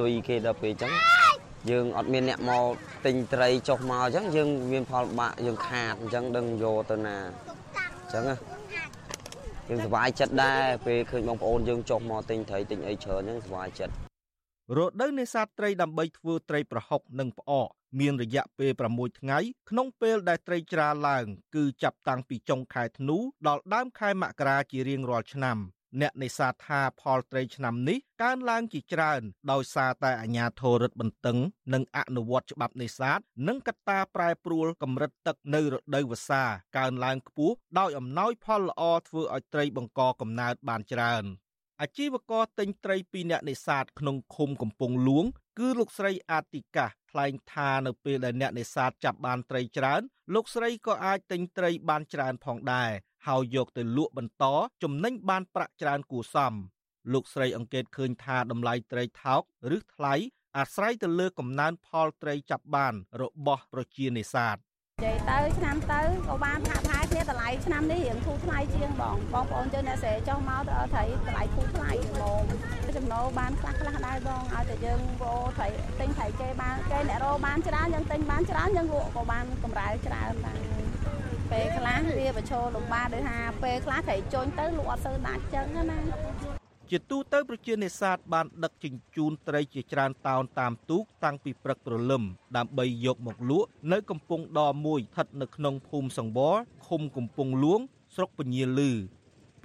[0.00, 0.92] លុយគេដល់ពេលអញ្ចឹង
[1.70, 2.64] យើងអត់មានអ្នកមក
[3.06, 7.16] ទិញត្រីចុះមកអញ្ចឹងយើងមានផលលំបាកយើងខាតអញ្ចឹងដឹងយកទៅណា
[8.00, 8.59] អញ្ចឹងណា
[9.72, 13.94] យើងសប្បាយចិត្តដែរពេលឃើញបងប្អូនយើងចុះមកទិញត្រីទិញអីច្រើនហ្នឹងសប្បាយចិត្ត
[14.76, 17.68] រដូវនេសាទត្រីដើម្បីធ្វើត្រីប្រហុកនិងផ្អក
[18.00, 19.38] មានរយៈពេល6ថ្ងៃ
[19.70, 23.16] ក្នុងពេលដែលត្រីច្រាឡើង គឺចាប់តាំងពីចុងខែធ្នូ
[23.48, 25.58] ដល់ដើមខែមករាជារៀងរាល់ឆ្នាំ
[26.00, 29.22] អ្នកនេសាទថាផលត្រីឆ្នាំនេះកើនឡើងជាច្រើន
[29.52, 31.38] ដោយសារតែអាជ្ញាធររដ្ឋបន្ទឹង
[31.74, 33.18] និងអនុវត្តច្បាប់នេសាទ
[33.48, 36.44] និងកត្តាប្រែប្រួលកម្រិតទឹកនៅរដូវវស្សា
[36.78, 41.24] កើនឡើងខ្ពស់ដោយអំណោយផលល្អធ្វើឲ្យត្រីបង្កកំណើតបានច្រើន
[41.82, 45.24] អាជីវករទិញត្រីពីអ្នកនេសាទក្នុងឃុំកំពង់លួង
[45.58, 50.02] គឺលោកស្រីអាតិកាថ្លែងថានៅពេលដែលអ្នកនេសាទចាប់បានត្រីច្រើន
[50.34, 52.90] លោកស្រីក៏អាចទិញត្រីបានច្រើនផងដែរ
[53.26, 54.44] ហើយយកទៅលក់បន្ត
[54.82, 56.54] ចំណេញបានប្រាក់ច្រើនគួរសម
[57.12, 59.42] លោកស្រីអង្កេតឃើញថាតម្លៃត្រីថោក
[59.76, 60.14] ឬថ្លៃ
[60.58, 72.42] អាស្រ័យទៅលើកំណើនផលត្រីចាប់បានរបស់ប្រជានេសាទនិយាយទៅឆ្នាំទៅក៏បានហាក់ផាយគ្នាតម្លៃឆ្នាំនេះរៀងធូរថ្លៃជាងបងបងប្អូនយើងអ្នកស្រែចុះមកទៅត្រីតម្លៃធូរថ្លៃបង
[72.96, 75.68] ចំណូលបានខ្លះខ្លះដែរបងឲ្យតែយើងវោត្រី
[76.00, 80.79] ទិញត្រីគេបានគេអ្នករោបានច្រើនយើងទិញបានច្រើនយើងលក់ក៏បានកម្រៃច្រើនដែរ
[81.52, 85.98] ពេលខ្លះវាប្រឈមលំបាកដោយថាពេលខ្លះត្រូវជន់ទៅលក់អត់សូវដាច់ចឹងណា
[86.90, 92.22] ជាទូទៅប្រជានេសាទបានដឹកជញ្ជូនត្រីជាច្រើនតោនតាមទូកតាំងពីព្រឹកព្រលឹម
[92.56, 96.56] ដើម្បីយកមកលក់នៅកំពង់ដមួយស្ថិតនៅក្នុងភូមិសង្វរ
[96.88, 97.80] ឃុំកំពង់លួង
[98.14, 98.90] ស្រុកពញាលឺ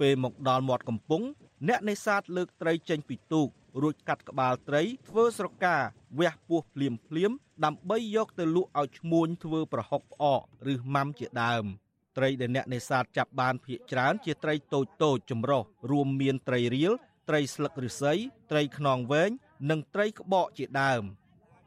[0.00, 1.26] ពេលមកដល់មាត់កំពង់
[1.68, 3.48] អ្នកនេសាទលើកត្រីចេញពីទូក
[3.82, 5.76] រួចកាត់ក្បាលត្រីធ្វើស្រកា
[6.18, 7.32] វះពោះភ្លាមភ្លាម
[7.64, 11.64] ដើម្បីយកទៅលក់ឲ្យឈ្មួញធ្វើប្រហុកផ្អកឬម៉ាំជាដើម
[12.16, 16.92] ត្រីដែលអ្នកនេសាទចាប់បានភាគច្រើនជាត្រីតូចតូចចម្រុះរួមមានត្រីរៀល
[17.28, 18.12] ត្រីស្លឹកឫស្សី
[18.50, 19.30] ត្រីខ្នងវែង
[19.70, 21.02] និងត្រីក្បកជាដើម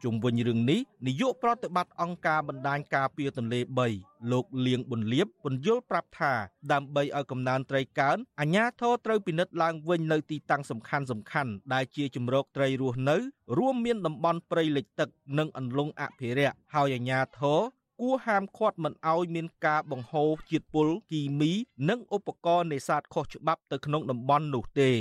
[0.03, 3.59] ជុំវិញរឿងនេះនាយកប្រតិបត្តិអង្គការបណ្ដាញការពារទន្លេ
[3.95, 6.33] 3លោកលៀងប៊ុនលៀបពន្យល់ប្រាប់ថា
[6.71, 13.17] ដើម្បីឲ្យកំណើនត្រីកើនអាជ្ញាធរត្រូវពិនិត្យឡើងវិញនៅទីតាំងសំខាន់សំខាន់ដែលជាជំរកត្រីរស់នៅ
[13.57, 17.59] រួមមានតំបន់ព្រៃលិចទឹក និងអន្លង់អភិរក្សហើយអាជ្ញាធរ
[18.01, 21.51] គួរហាមឃាត់មិនឲ្យមានការបង្ហូរជាតិពុលគីមី
[21.89, 24.91] និងឧបករណ៍នេសាទខុសច្បាប់ទៅក្នុងតំបន់នោះទេ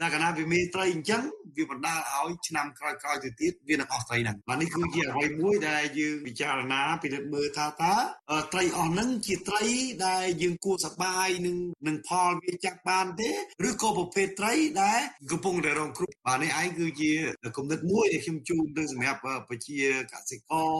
[0.00, 1.22] តែកាលណាវាមានត្រីអញ្ចឹង
[1.56, 7.94] វាបណ្ដាលឲ្យឆ្នាំក្រោយៗទៅទៀតវានឹងអស់ត្រីហ្នឹងបាទនេះគឺជាអ្វីមួយដែលយើងពិចារណាពិនិត្យមើលថាតើ
[8.52, 9.64] ត្រីអស់ហ្នឹងជាត្រី
[10.06, 13.30] ដែលយើងគួរសប្បាយនឹងនឹងផលវាចាប់បានទេ
[13.68, 17.12] ឬក៏ប្រភេទត្រីដែលកំពុងតែរងគ្រោះបាទនេះឯងគឺជា
[17.56, 19.78] គំនិតមួយដែលខ្ញុំជូនទៅសម្រាប់ប្រជា
[20.12, 20.74] កសិករ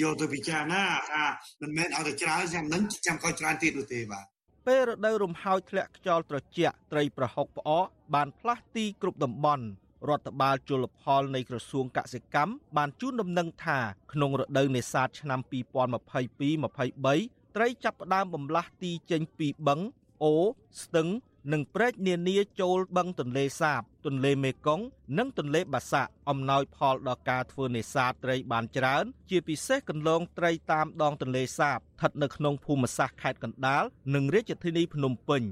[0.00, 1.24] យកទៅពិចារណាថា
[1.62, 4.26] មិនមែនឲ្យតែច្រើនឆ្នាំហ្នឹងចាំក្រោយច្រើនទៀតនោះទេបាទ
[4.66, 9.64] ពេលរដូវរំហោចធ្លាក់ខ្យល់ត្រជាក់ត្រីប្រហុកផ្អកបានផ្លាស់ទីគ្រប់តំបន់
[10.08, 13.78] រដ្ឋបាលជលផលនៃក្រសួងកសិកម្មបានជូនដំណឹងថា
[14.12, 19.80] ក្នុងរដូវនេសាទឆ្នាំ2022-23ត្រីចាប់ផ្ដើមបំលាស់ទីចេញពីបឹង
[20.22, 20.34] អូ
[20.82, 21.08] ស្ទឹង
[21.52, 24.84] និងព្រែកនានាចូលបឹងទន្លេសាប ទន្លេមេគង្គ
[25.18, 33.84] និងទន្លេបាសាក់អំណោយផលដល់ការធ្វើនេសាទត្រីបានច្រើន ជាពិសេសកន្លងត្រីតាមដងទន្លេសាបស្ថិតនៅក្នុងភូមិសាស្ត្រខេត្តកណ្ដាល
[34.14, 35.42] និងរាជធានីភ្នំពេញ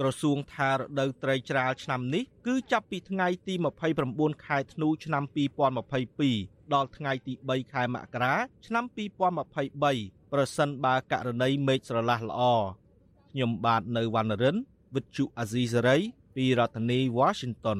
[0.00, 3.54] ក្រសួងថារដូវត្រីច្រាលឆ្នាំនេះគឺចាប់ពីថ្ងៃទី
[4.00, 5.24] 29ខែធ្នូឆ្នាំ
[5.98, 8.34] 2022ដល់ថ្ងៃទី3ខែមករា
[8.66, 8.84] ឆ្នាំ
[9.54, 12.42] 2023ប្រសិនបើករណីមេឃស្រឡះល្អ
[13.32, 14.56] ខ្ញុំបាទនៅវណ្ណរិន
[14.94, 15.96] វិទ្យុអាស៊ីសេរី
[16.36, 17.78] ពីរដ្ឋធានី Washington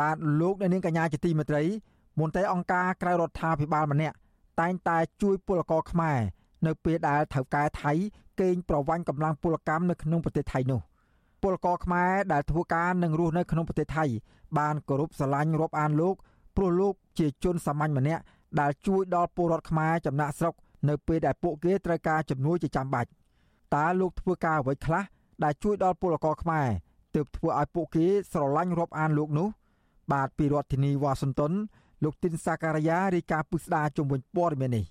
[0.00, 1.62] បាទលោកអ្នកនាងកញ្ញាជាទីមេត្រី
[2.20, 4.16] មន្ត្រីអង្គការក្រៅរដ្ឋាភិបាលម្នាក់
[4.60, 6.18] តែងតែជួយពលករខ្មែរ
[6.66, 7.92] នៅពេលដែលត្រូវកែថៃ
[8.40, 10.80] កេងប្រវ័ញ្ចកម្លាំងពលកម្មនៅក្នុងប្រទេសថៃនោះ
[11.42, 14.04] ពលករខ្មែរដែលធ្វើការនិងរស់នៅក្នុងប្រទេសថៃ
[14.58, 16.14] បានគោរពស្រឡាញ់រាប់អានលោក
[16.56, 18.22] ព្រោះលោកជាជនសាមញ្ញម្នាក់
[18.60, 20.54] ដែលជួយដល់ពលរដ្ឋខ្មែរចំណាក់ស្រុក
[20.88, 23.08] នៅពេលដែលពួកគេត្រូវការជំនួយជាចាំបាច់
[23.74, 25.02] តើលោកធ្វើការអ្វីខ្លះ
[25.44, 26.68] ដែលជួយដល់ពលករខ្មែរ
[27.14, 29.48] ទើបធ្វើឲ្យពួកគេស្រឡាញ់រាប់អានលោកនោះ
[30.12, 31.52] បាទពីរដ្ឋធានីវ៉ាស៊ីនតោន
[32.04, 34.84] លោកទីនសាការីយ៉ារាយការណ៍ពុស្ដាជំវិញព័ត៌មាននេះ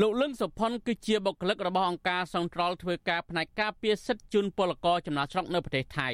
[0.00, 6.10] លោកលឹងសុផុនគឺជាបុគ្គលិករបស់អង្គការសង្ត្រលធ្វើការផ្នែកការពារសិទ្ធិជនពលករចំណាក់ស្រុកនៅប្រទេសថៃ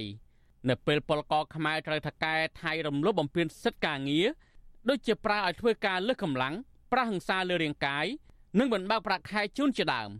[0.68, 4.26] នៅពេលពលករខ្មែរត្រូវថកែថៃរំលោភបំពានសិទ្ធិការងារ
[4.88, 6.54] ដូចជាប្រើឲ្យធ្វើការលើសកម្លាំង
[6.92, 8.06] ប្រះហិង្សាលើរាងកាយ
[8.58, 10.10] និងបណ្បើកប្រាក់ខែជូនជាដើម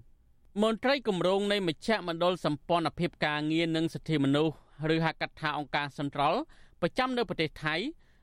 [0.63, 4.55] មន្ត្រីគម្រោងនៃមជ្ឈមណ្ឌលសម្ព័ន្ធភាពការងារនិងសិទ្ធិមនុស្ស
[4.95, 6.35] ឬហៅកាត់ថាអង្គការសន្ត្រល
[6.81, 7.75] ប្រចាំនៅប្រទេសថៃ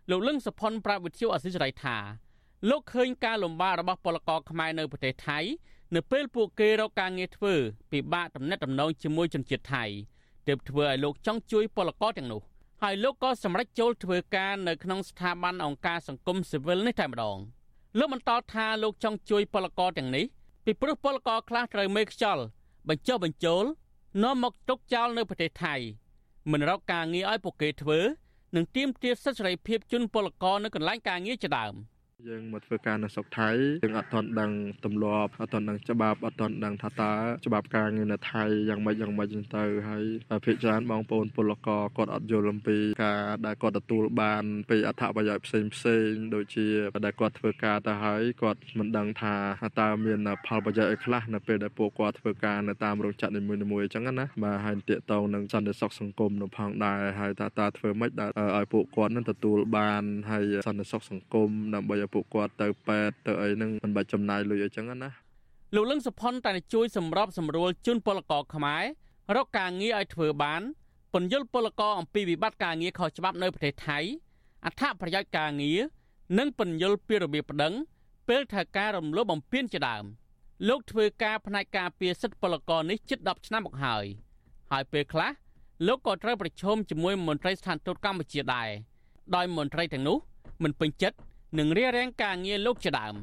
[0.10, 1.98] លោកលឹងសុផុនប្រាប់វិទ្យុអសិរ័យថា
[2.70, 5.40] លោកឃើញការលំបាករបស់ពលករខ្មែរនៅប្រទេសថៃ
[5.96, 7.54] នៅពេលពួកគេរកការងារធ្វើ
[7.92, 9.86] ពិបាកតំណែងតំណងជាមួយជនជាតិថៃ
[10.48, 12.42] ទើបធ្វើឲ្យលោកចង់ជួយពលករទាំងនោះ
[12.84, 17.38] ហើយលោកក៏សម្រេចចូលធ្វើការនៅក្នុងស្ថាប័នអង្គការសង្គមស៊ីវិលនេះតែម្ដង
[18.00, 20.26] លោកបន្តថាលោកចង់ជួយពលករទាំងនេះ
[20.66, 22.44] ពីព្រោះពលករខ្លះត្រូវមេខ្យល់
[22.90, 23.64] បញ្ចុះបញ្ចូល
[24.24, 25.76] នាំមកទុកចោលនៅប្រទេសថៃ
[26.52, 28.00] មិនរកការងារឲ្យពួកគេធ្វើ
[28.56, 31.74] និងទាមទារសិទ្ធិសេរីភាពជូនពលករនៅកន្លែងការងារជាដើម។
[32.26, 33.50] យើងមកធ្វើការនៅស្រុកថៃ
[33.84, 34.52] យើងអត់ទាន់ដឹង
[34.86, 37.14] ទម្លាប់អត់ទាន់ដឹងច្បាប់អត់ទាន់ដឹងថាតើ
[37.46, 40.04] ច្បាប់ការងារនៅថៃយ៉ាងម៉េចយ៉ាងម៉េចចឹងទៅហើយ
[40.46, 46.68] ភាគច្រើនបងប្អូនពលករគាត់អត់យល់អំពីការដែលគាត់ទទួលបានពីអត្ថប្រយោជន៍ផ្សេងផ្សេងដូចជា
[47.06, 49.36] ដែលគាត់ធ្វើការទៅហើយគាត់មិនដឹងថា
[49.80, 53.42] តើមានផលប្រយោជន៍អីខ្លះនៅពេលដែលពួកគាត់ធ្វើការនៅតាមរោងចក្រនី
[53.72, 65.10] មួយៗអញ្ចឹងណាបាទហើយតាកតងនឹងសន្តិសុខសង្គមនៅផងដែរហើយតើតើធ្វើម៉េចដែលឲ្យពួកគាត់នឹងទទួលបានហើយសន្តិសុខសង្គមដើម្បីពួកគាត់ទៅពេទ្យទៅអីហ្នឹងមិនបាច់ចំណាយលុយអីចឹងណា
[65.76, 68.84] លោកលឹងសុផុនតែជួយសម្របសម្រួលជូនពលករខ្មែរ
[69.36, 70.62] រកការងារឲ្យធ្វើបាន
[71.14, 74.00] ពន្យល់ពលករអំពីវិបត្តិការងារខុសច្បាប់នៅប្រទេសថៃ
[74.66, 75.80] អត្ថប្រយោជន៍ការងារ
[76.38, 77.74] និងពន្យល់ពីរបៀបប្តឹង
[78.28, 80.04] ពេលធ្វើការរំលោភបំពានជាដើម
[80.68, 84.06] លោកធ្វើការផ្នែកការពារសិទ្ធិពលករនេះជិត10ឆ្នាំមកហើយ
[84.72, 85.32] ហើយពេលខ្លះ
[85.88, 88.70] លោកក៏ត្រូវប្រឈមជាមួយមន្ត្រីស្ថានទូតកម្ពុជាដែរ
[89.36, 90.18] ដោយមន្ត្រីទាំងនោះ
[90.64, 91.18] មិនពេញចិត្ត
[91.56, 93.16] និងរារាំងការងារលោកជាដើម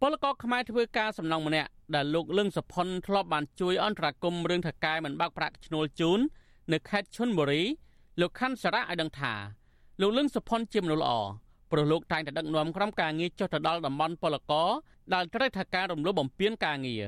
[0.00, 6.18] ពលករខ្មែរធ្វើការសំណងម្នាក់ដែលលោកលឹងសុផុនធ្លាប់បានជួយអន្តរាគមរឿងថកែមិនបាក់ប្រាក់ឈ្នួលជូន
[6.72, 7.62] នៅខេត្តឈុនបុរី
[8.20, 9.32] លោកខាន់សារ៉ាឲ្យដឹងថា
[10.00, 11.12] លោកលឹងសុផុនជាមនុស្សល្អ
[11.70, 14.68] ព្រោះលោកតែងតែដឹកនាំក្រុមការងារចុះទៅដល់តំបន់ពលករ
[15.14, 17.02] ដែលត្រូវថកែរំលោភបំពានការងារ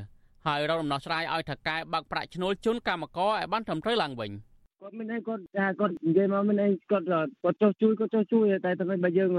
[0.46, 4.30] ហើយរកដំណោះស្រាយឲ្យថកែបាក់ប្រាក់ឈ្នួលជូនកម្មករឲ្យបានត្រឹមត្រូវឡើងវិញ។
[4.80, 7.06] គាត់មិនអីគាត់ថាគាត់និយាយមកមិនអីគាត់
[7.42, 9.30] គាត់ចុះជួយគាត់ចុះជួយតែតែបើយើង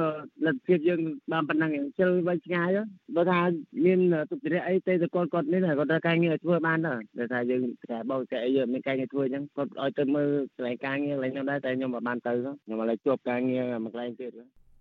[0.46, 2.70] លទ្ធភាពយើងបានប៉ុណ្ណឹងជិលវិញឆ្ងាយ
[3.16, 3.40] បើថា
[3.86, 4.00] មាន
[4.32, 7.62] ទុតិយអីទេតែគាត់គាត់នេះគាត់ត្រូវការងារធ្វើបានដែរថាយើង
[7.92, 14.32] តែបោកតែអីយើងមានការងារធ្វើអញ្ចឹងគាត់ឲ្យទៅមើលកន្លែងការងារកន្លែងនោះដែរតែខ្ញុំមិនបានទៅខ្ញុំឥឡូវជួបការងារមួយកន្លែងទៀត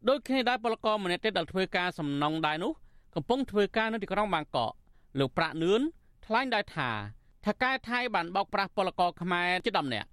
[0.08, 2.72] ដូចគ្នាដែរពលករម្នាក់ទៀតដែលធ្វើការសំណងដែរនោះ
[3.14, 4.72] កំពុងធ្វើការនៅទីក្រុងបាងកក
[5.18, 5.80] លោកប្រាក់នឿន
[6.26, 6.90] ថ្លែងដែរថា
[7.46, 10.08] ថកែថៃបានបោកប្រាស់ពលករខ្មែរជា10នាក់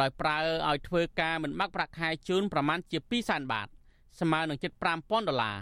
[0.00, 0.36] ដោយប្រើ
[0.68, 3.68] ឲ្យធ្វើការមិនបាក់ប្រាក់ខែជូនប្រមាណជា200,000បាត
[4.20, 5.58] ស្មើនឹងជិត5000ដុល្លារ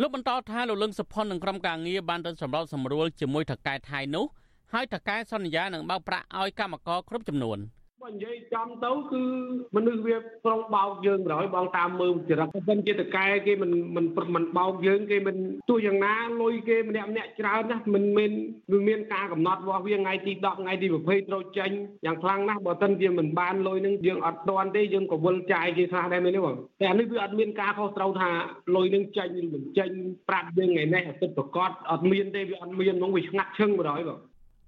[0.00, 4.26] លោកបន្តថាលោកលឹងសុផុននិងក្រុមការងារបានទៅសម្របសម្រួលជាមួយថកែថៃនោះ
[4.72, 7.58] ហើយថកែសន្យានឹងបើកប្រាក់ឲ្យកម្មករគ្រប់ចំនួន។
[8.04, 9.22] បើនិយាយចំទៅគឺ
[9.76, 15.36] មនុស្សវាប្រុងបោកយើងប្រហែលបងតាមមើលចរិតប៉ុន្តែជាតកែគេមិនមិនមិនបោកយើងគេមិន
[15.70, 18.32] ទោះយ៉ាងណាលុយគេម្នាក់ម្នាក់ច្រើនណាស់មិនមាន
[18.72, 21.70] វាមានការកំណត់របស់វាថ្ងៃទី10ថ្ងៃទី20ត្រូវចេញ
[22.06, 28.30] យ៉ាងខ្លាំងណាស់បើមិនវាមិនបានលុយនឹងយើងអត់ទាន់ទេយើងក៏វិលចាយគេខ្លះដែរមែនទេបងតែអានេះវាអត់មានការខុសត្រូវថា
[28.76, 29.90] លុយនឹងចេញឬមិនចេញ
[30.28, 34.18] ប្រាប់យើងថ្ងៃនេះអត់ប្រកាសអត់មានទេវាអត់មាននោះវាឆ្ងាត់ឈឹងបណ្ដោយបង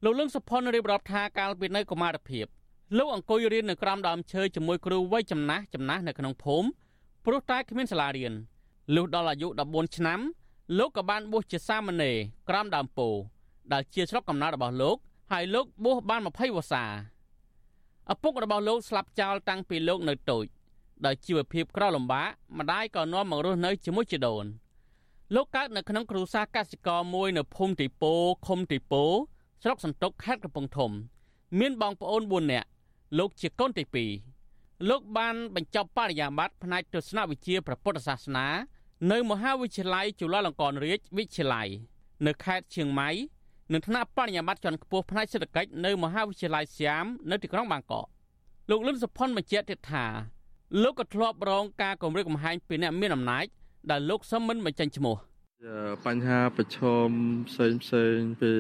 [0.05, 2.47] លោកលឹងសុផុនរៀបរាប់ថាកាលពីនៅកុមារភាព
[2.97, 6.69] លោកអង្គុយរៀននៅក្រោមដើមឈើជាមួយគ្រូវ័យចំណាស់ចំណាស់នៅក្នុងភូមិ
[7.25, 8.33] ព្រោះតែគ្មានសាលារៀន
[8.95, 10.21] លុះដល់អាយុ14ឆ្នាំ
[10.79, 12.17] លោកក៏បានបួសជាសាមណេរ
[12.49, 13.21] ក្រោមដើមពោធិ៍
[13.73, 14.97] ដែលជាស្រុកកំណើតរបស់លោក
[15.33, 16.85] ហើយលោកបួសបាន20វស្សា
[18.13, 20.45] ឪពុករបស់លោកស្លាប់ចោលតាំងពីលោកនៅតូច
[21.07, 22.29] ដោយជីវភាពក្រលំបាក
[22.59, 24.45] ម្ដាយក៏នាំមករស់នៅជាមួយជីដូន
[25.35, 28.13] លោកកើតនៅក្នុងគ្រួសារកសិករមួយនៅភូមិទីពោ
[28.47, 29.03] ឃុំទីពោ
[29.63, 30.91] ស្រុកសន្ទុកខេត្តកំពង់ធំ
[31.59, 32.69] មានបងប្អូន4នាក់
[33.19, 33.85] លោកជាកូនទី
[34.37, 38.47] 2លោកបានបញ្ចប់បរិញ្ញាបត្រផ្នែកទស្សនវិជ្ជាព្រះពុទ្ធសាសនា
[39.13, 41.69] នៅមហាវិទ្យាល័យจุฬាលង្កនរាជវិទ្យាល័យ
[42.27, 43.11] នៅខេត្តឈៀងម៉ៃ
[43.73, 48.07] និងថ្នាក់បរិញ្ញាបត្រជាន់ខ្ពស់ផ្នែកសេដ្ឋកិច្ចនៅមហាវិទ្យាល័យសៀមនៅទីក្រុងបាងកក
[48.71, 50.07] លោកលឹមសុផុនបញ្ជាក់ទៀតថា
[50.83, 53.45] លោកក៏ធ្លាប់រងការគំរាមកំហែងពីអ្នកមានអំណាច
[53.91, 55.17] ដែលលោកសឹមមិនបញ្ចេញឈ្មោះ
[56.07, 57.09] បញ្ហាប្រឈម
[57.49, 58.53] ផ្សេងផ្សេងពី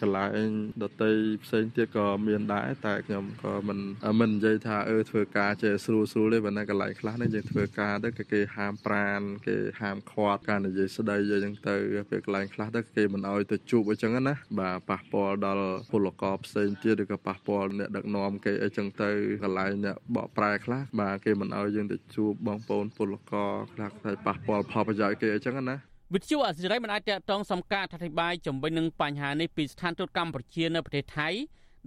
[0.00, 0.48] កន្លែង
[0.82, 1.12] ដតី
[1.44, 3.78] ផ្សេងទៀតក៏មានដែរតែខ្ញុំក៏មិន
[4.20, 11.76] មិននិយាយថាអឺធ្វើការចេះស្រួលស្រួលទេបើនៅកន្លែងខ្លះនេះយើងធ្វើការទៅគេហាមប្រានគេហាមឃាត់ការនិយាយស្ដីអីចឹងទៅ
[12.10, 19.10] ពេលកន្លែងខ្លះទៅគេមិនអោយទៅជួបអីចឹងណាបាទប៉ះពាល់ដល់ពលករផ្សេងទៀតឬក៏ប៉ះពាល់អ្នកដឹកនាំគេអីចឹងទៅ
[19.42, 31.28] កន្លែងអ្នកបកប្រែខ្លះបាទគេមិនអោយយើងទៅជួបបងប្អូនពលករខ្លះតែប៉ះពាល់ផលប្រយោជន៍គេអីចឹងណា វិទ្យុអសិរ័យមិនអាចតតងសំការអធិប្បាយជំវិញនឹងបញ្ហានេះពីស្ថានទូតកម្ពុជានៅប្រទេសថៃ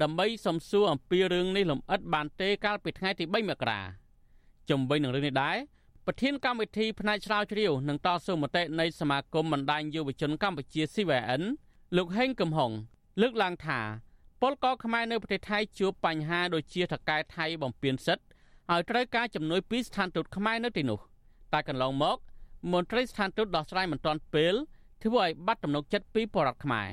[0.02, 3.82] ដើម្បីសំសួរអំពីរឿងនេះលំអិតបានទេកាលពីថ្ងៃទី3មករា
[4.70, 5.58] ជំវិញនឹងរឿងនេះដែរ
[6.06, 11.42] ប្រធានកម្មវិធីផ្នែកស្រាវជ្រាវនិងតស៊ូមតិនៃសមាគមបណ្ដាញយុវជនកម្ពុជា CVN
[11.98, 12.72] លោកហេងកំហុង
[13.22, 13.80] លើកឡើងថា
[14.42, 18.26] ពលករខ្មែរនៅប្រទេសថៃជួបបញ្ហាដូចជាថកែថៃបំពេញសិទ្ធិ
[18.72, 21.00] ឲ្យត្រូវការជំនួយពីស្ថានទូតខ្មែរនៅទីនោះ
[21.54, 22.18] តែកន្លងមក
[22.72, 24.56] មន្ត្រីស្ថានទូតដោះស្រាយមិនទាន់ពេល
[25.04, 26.90] ធ្វើឲ្យបាត់ទំនុកចិត្តពីបរដ្ឋខ្មែរ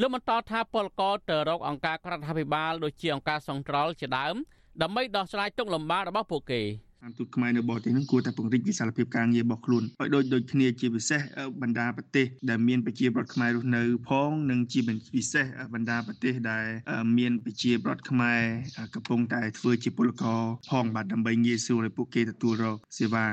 [0.00, 4.36] លោកបន្តថាពលករទៅរកអង្គការក្ររដ្ឋាភិបាលដូចជាអង្គការសង្ត្រលជាដើម
[4.82, 6.62] ដើម្បីដោះស្រាយទុកលំបាករបស់ពួកគេ។
[7.06, 11.20] តាមទូតខ្មែរនៅបរទេសនឹងគួរតែពង្រីកវិសាលភាពការងាររបស់ខ្លួនឲ្យដូចដូចគ្នាជាពិសេស
[11.62, 14.80] បណ្ដាប្រទេសដែលមានប្រជាប្រដ្ឋខ្មែររស់នៅផងនិងជា
[15.14, 15.44] ពិសេស
[15.74, 16.64] បណ្ដាប្រទេសដែល
[17.18, 18.40] មានប្រជាប្រដ្ឋខ្មែរ
[18.94, 20.40] កំពុងតែធ្វើជាពលករ
[20.70, 23.26] ផងបាទដើម្បីងាយស្រួលឲ្យពួកគេទទួលរកសេវា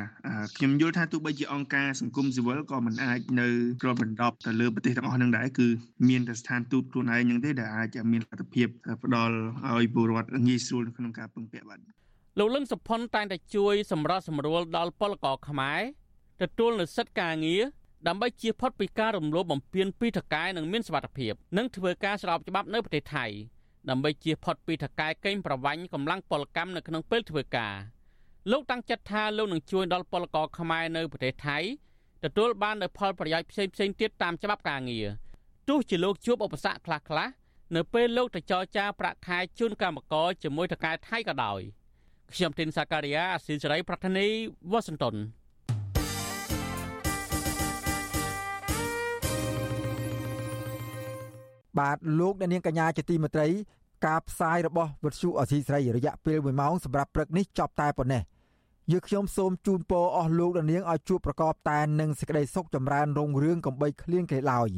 [0.57, 3.47] ខ្ញុំយល់ថាទោះបីជាអង្គការសង្គមស៊ីវិលក៏មិនអាចនៅ
[3.81, 5.67] គ្របដណ្ដប់ទៅលើប្រទេសទាំងអស់នឹងដែរគឺ
[6.09, 8.67] មានតែស្ថានទូតខ្លួនឯងនឹងទេដែលអាចមានលទ្ធភាព
[9.03, 9.35] ផ្ដល់
[9.77, 12.02] ឲ្យពលរដ្ឋងាយស្រួលក្នុងការពឹងពាក់បាទ
[12.39, 15.81] លោកលឹងសុផុនតែងតែជួយសម្រាប់សម្រួលដល់ពលករខ្មែរ
[16.41, 17.63] ទទួលនូវសិទ្ធិការងារ
[18.07, 23.25] ដើម្បីជៀសផុតពីការរំលោភបំពានពីថកែនិងមានសុវត្ថិភាពនិងធ្វើការស្របច្បាប់នៅប្រទេសថៃ
[23.89, 27.75] ដើម្បីជៀសផុតពីថកែកេងប្រវ័ញ្ចកម្លាំងពលកម្មនៅក្នុងពេលធ្វើការ
[28.51, 31.57] លោកតាំងចិត្តថាលោកនឹងជួយដល់ពលករខ្មែរនៅប្រទេសថៃ
[32.23, 35.07] ទទួលបាននូវផលប្រយោជន៍ផ្សេងផ្សេងទៀតតាមច្បាប់ការងារ
[35.69, 37.31] ទោះជាលោកជួបឧបសគ្គខ្លះៗ
[37.75, 41.61] នៅពេលលោកទៅចរចាប្រាក់ខែជូនកម្មករជាមួយថកែថៃក៏ដោយ។
[42.35, 44.27] ខ្ញុំទីនសាការីយ៉ាអស៊ីសេរីប្រធានី
[44.71, 45.15] វ៉ាស៊ីនតោន
[51.79, 53.47] បាទលោកអ្នកនាងកញ្ញាជាទីមេត្រី
[54.05, 58.23] ការផ្សាយរបស់វិទ្យុអសីស្រីរយៈពេល1ម៉ោងសម្រាប់ព្រឹកនេះចប់តែប៉ុណ្ណេះ
[58.91, 64.69] យើខ្ញុំសូមជូនពរអស់លោកអ្នកនាងឲ្យជួបប្រកបតែនឹងសេចក្តីសុខចម្រើនរុងរឿងកំបីគ្លៀងគ្លេឡើយ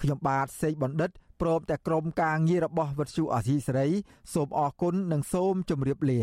[0.00, 1.10] ខ្ញុំបាទសេកបណ្ឌិត
[1.40, 3.88] ព្រមទាំងក្រុមការងាររបស់វិទ្យុអាស៊ីសេរី
[4.34, 6.20] សូមអរគុណនិងសូមជម្រាបលា